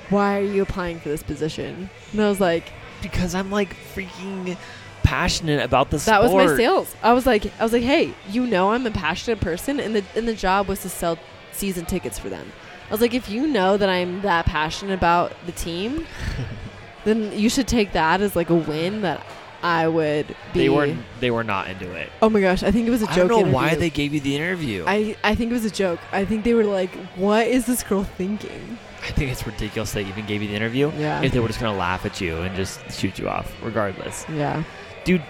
[0.09, 2.71] Why are you applying for this position?" And I was like,
[3.03, 4.57] Because I'm like freaking
[5.03, 6.33] passionate about the that sport.
[6.33, 6.95] was my sales.
[7.03, 10.03] I was like, I was like, hey, you know, I'm a passionate person, and the
[10.15, 11.19] and the job was to sell
[11.51, 12.51] season tickets for them.
[12.89, 16.07] I was like, if you know that I'm that passionate about the team,
[17.05, 19.23] then you should take that as like a win that
[19.65, 20.59] I would be.
[20.59, 22.11] They were they were not into it.
[22.21, 23.15] oh my gosh, I think it was a joke.
[23.15, 24.83] I don't know why they gave you the interview.
[24.85, 24.93] I,
[25.23, 25.99] I I think it was a joke.
[26.11, 28.77] I think they were like, what is this girl thinking?
[29.01, 30.91] I think it's ridiculous they even gave you the interview.
[30.95, 31.23] Yeah.
[31.23, 34.23] If they were just gonna laugh at you and just shoot you off, regardless.
[34.29, 34.63] yeah.
[35.03, 35.23] Dude.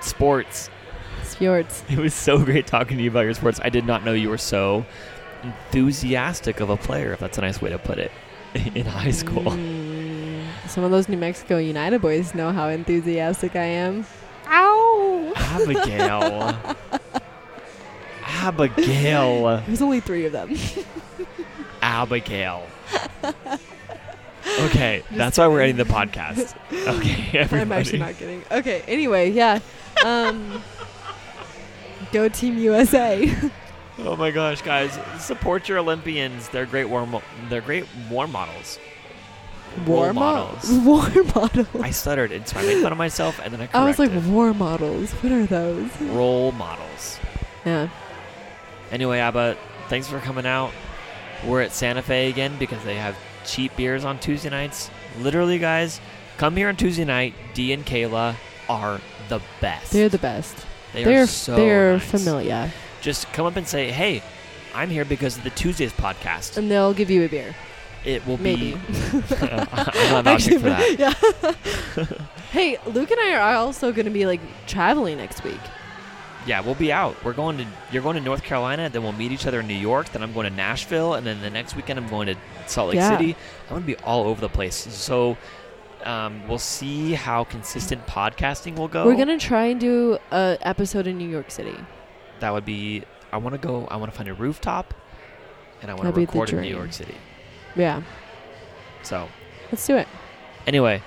[0.00, 0.68] Sports.
[1.22, 1.84] Sports.
[1.90, 3.60] It was so great talking to you about your sports.
[3.62, 4.84] I did not know you were so
[5.44, 8.10] enthusiastic of a player, if that's a nice way to put it,
[8.74, 9.44] in high school.
[9.44, 9.97] Mm,
[10.68, 14.06] some of those New Mexico United boys know how enthusiastic I am.
[14.46, 15.32] Ow!
[15.36, 16.56] Abigail.
[18.22, 19.62] Abigail.
[19.66, 20.54] There's only three of them.
[21.82, 22.66] Abigail.
[24.60, 26.54] Okay, Just that's why we're ending the podcast.
[26.72, 27.60] Okay, everybody.
[27.60, 28.42] I'm actually not kidding.
[28.50, 28.82] Okay.
[28.86, 29.60] Anyway, yeah.
[30.04, 30.62] Um,
[32.12, 33.34] go Team USA.
[33.98, 34.96] Oh my gosh, guys!
[35.18, 36.48] Support your Olympians.
[36.50, 37.04] They're great war.
[37.06, 38.78] Mo- they're great war models.
[39.86, 40.70] War mo- models.
[40.84, 41.66] War models.
[41.82, 44.10] I stuttered, and so I made fun of myself, and then I I was like,
[44.10, 44.32] corrected.
[44.32, 45.10] war models.
[45.12, 45.90] What are those?
[46.02, 47.18] role models.
[47.64, 47.88] Yeah.
[48.90, 49.56] Anyway, Abba,
[49.88, 50.72] thanks for coming out.
[51.46, 54.90] We're at Santa Fe again because they have cheap beers on Tuesday nights.
[55.20, 56.00] Literally, guys,
[56.38, 57.34] come here on Tuesday night.
[57.54, 58.34] Dee and Kayla
[58.68, 59.92] are the best.
[59.92, 60.56] They're the best.
[60.92, 62.10] They They're are so they're nice.
[62.10, 64.22] familiar, Just come up and say, "Hey,
[64.74, 67.54] I'm here because of the Tuesdays podcast." and they'll give you a beer.
[68.04, 68.72] It will Maybe.
[68.72, 68.78] be.
[69.40, 69.66] I'm
[70.10, 70.98] not vouching for that.
[70.98, 72.04] Yeah.
[72.52, 75.60] hey, Luke and I are also going to be like traveling next week.
[76.46, 77.22] Yeah, we'll be out.
[77.24, 77.66] We're going to.
[77.92, 78.88] You're going to North Carolina.
[78.88, 80.10] Then we'll meet each other in New York.
[80.12, 82.36] Then I'm going to Nashville, and then the next weekend I'm going to
[82.66, 83.18] Salt Lake Yeah.
[83.18, 83.36] City.
[83.64, 84.74] I'm going to be all over the place.
[84.76, 85.36] So.
[86.04, 89.04] Um, we'll see how consistent podcasting will go.
[89.04, 91.74] We're gonna try and do a episode in New York City.
[92.38, 93.02] That would be.
[93.32, 93.84] I want to go.
[93.90, 94.94] I want to find a rooftop,
[95.82, 96.68] and I want to record in New.
[96.68, 97.16] York City.
[97.78, 98.02] Yeah,
[99.02, 99.28] So
[99.72, 100.08] let's do it.
[100.66, 101.00] Anyway,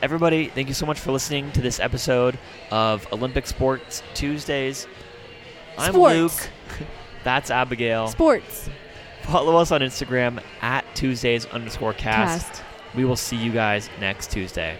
[0.00, 2.38] everybody, thank you so much for listening to this episode
[2.70, 4.86] of Olympic Sports Tuesdays.
[5.76, 6.16] I'm Sports.
[6.78, 6.88] Luke.
[7.24, 8.08] That's Abigail.
[8.08, 8.70] Sports
[9.22, 12.48] Follow us on Instagram at Tuesdays underscore cast.
[12.50, 12.62] cast.
[12.94, 14.76] We will see you guys next Tuesday.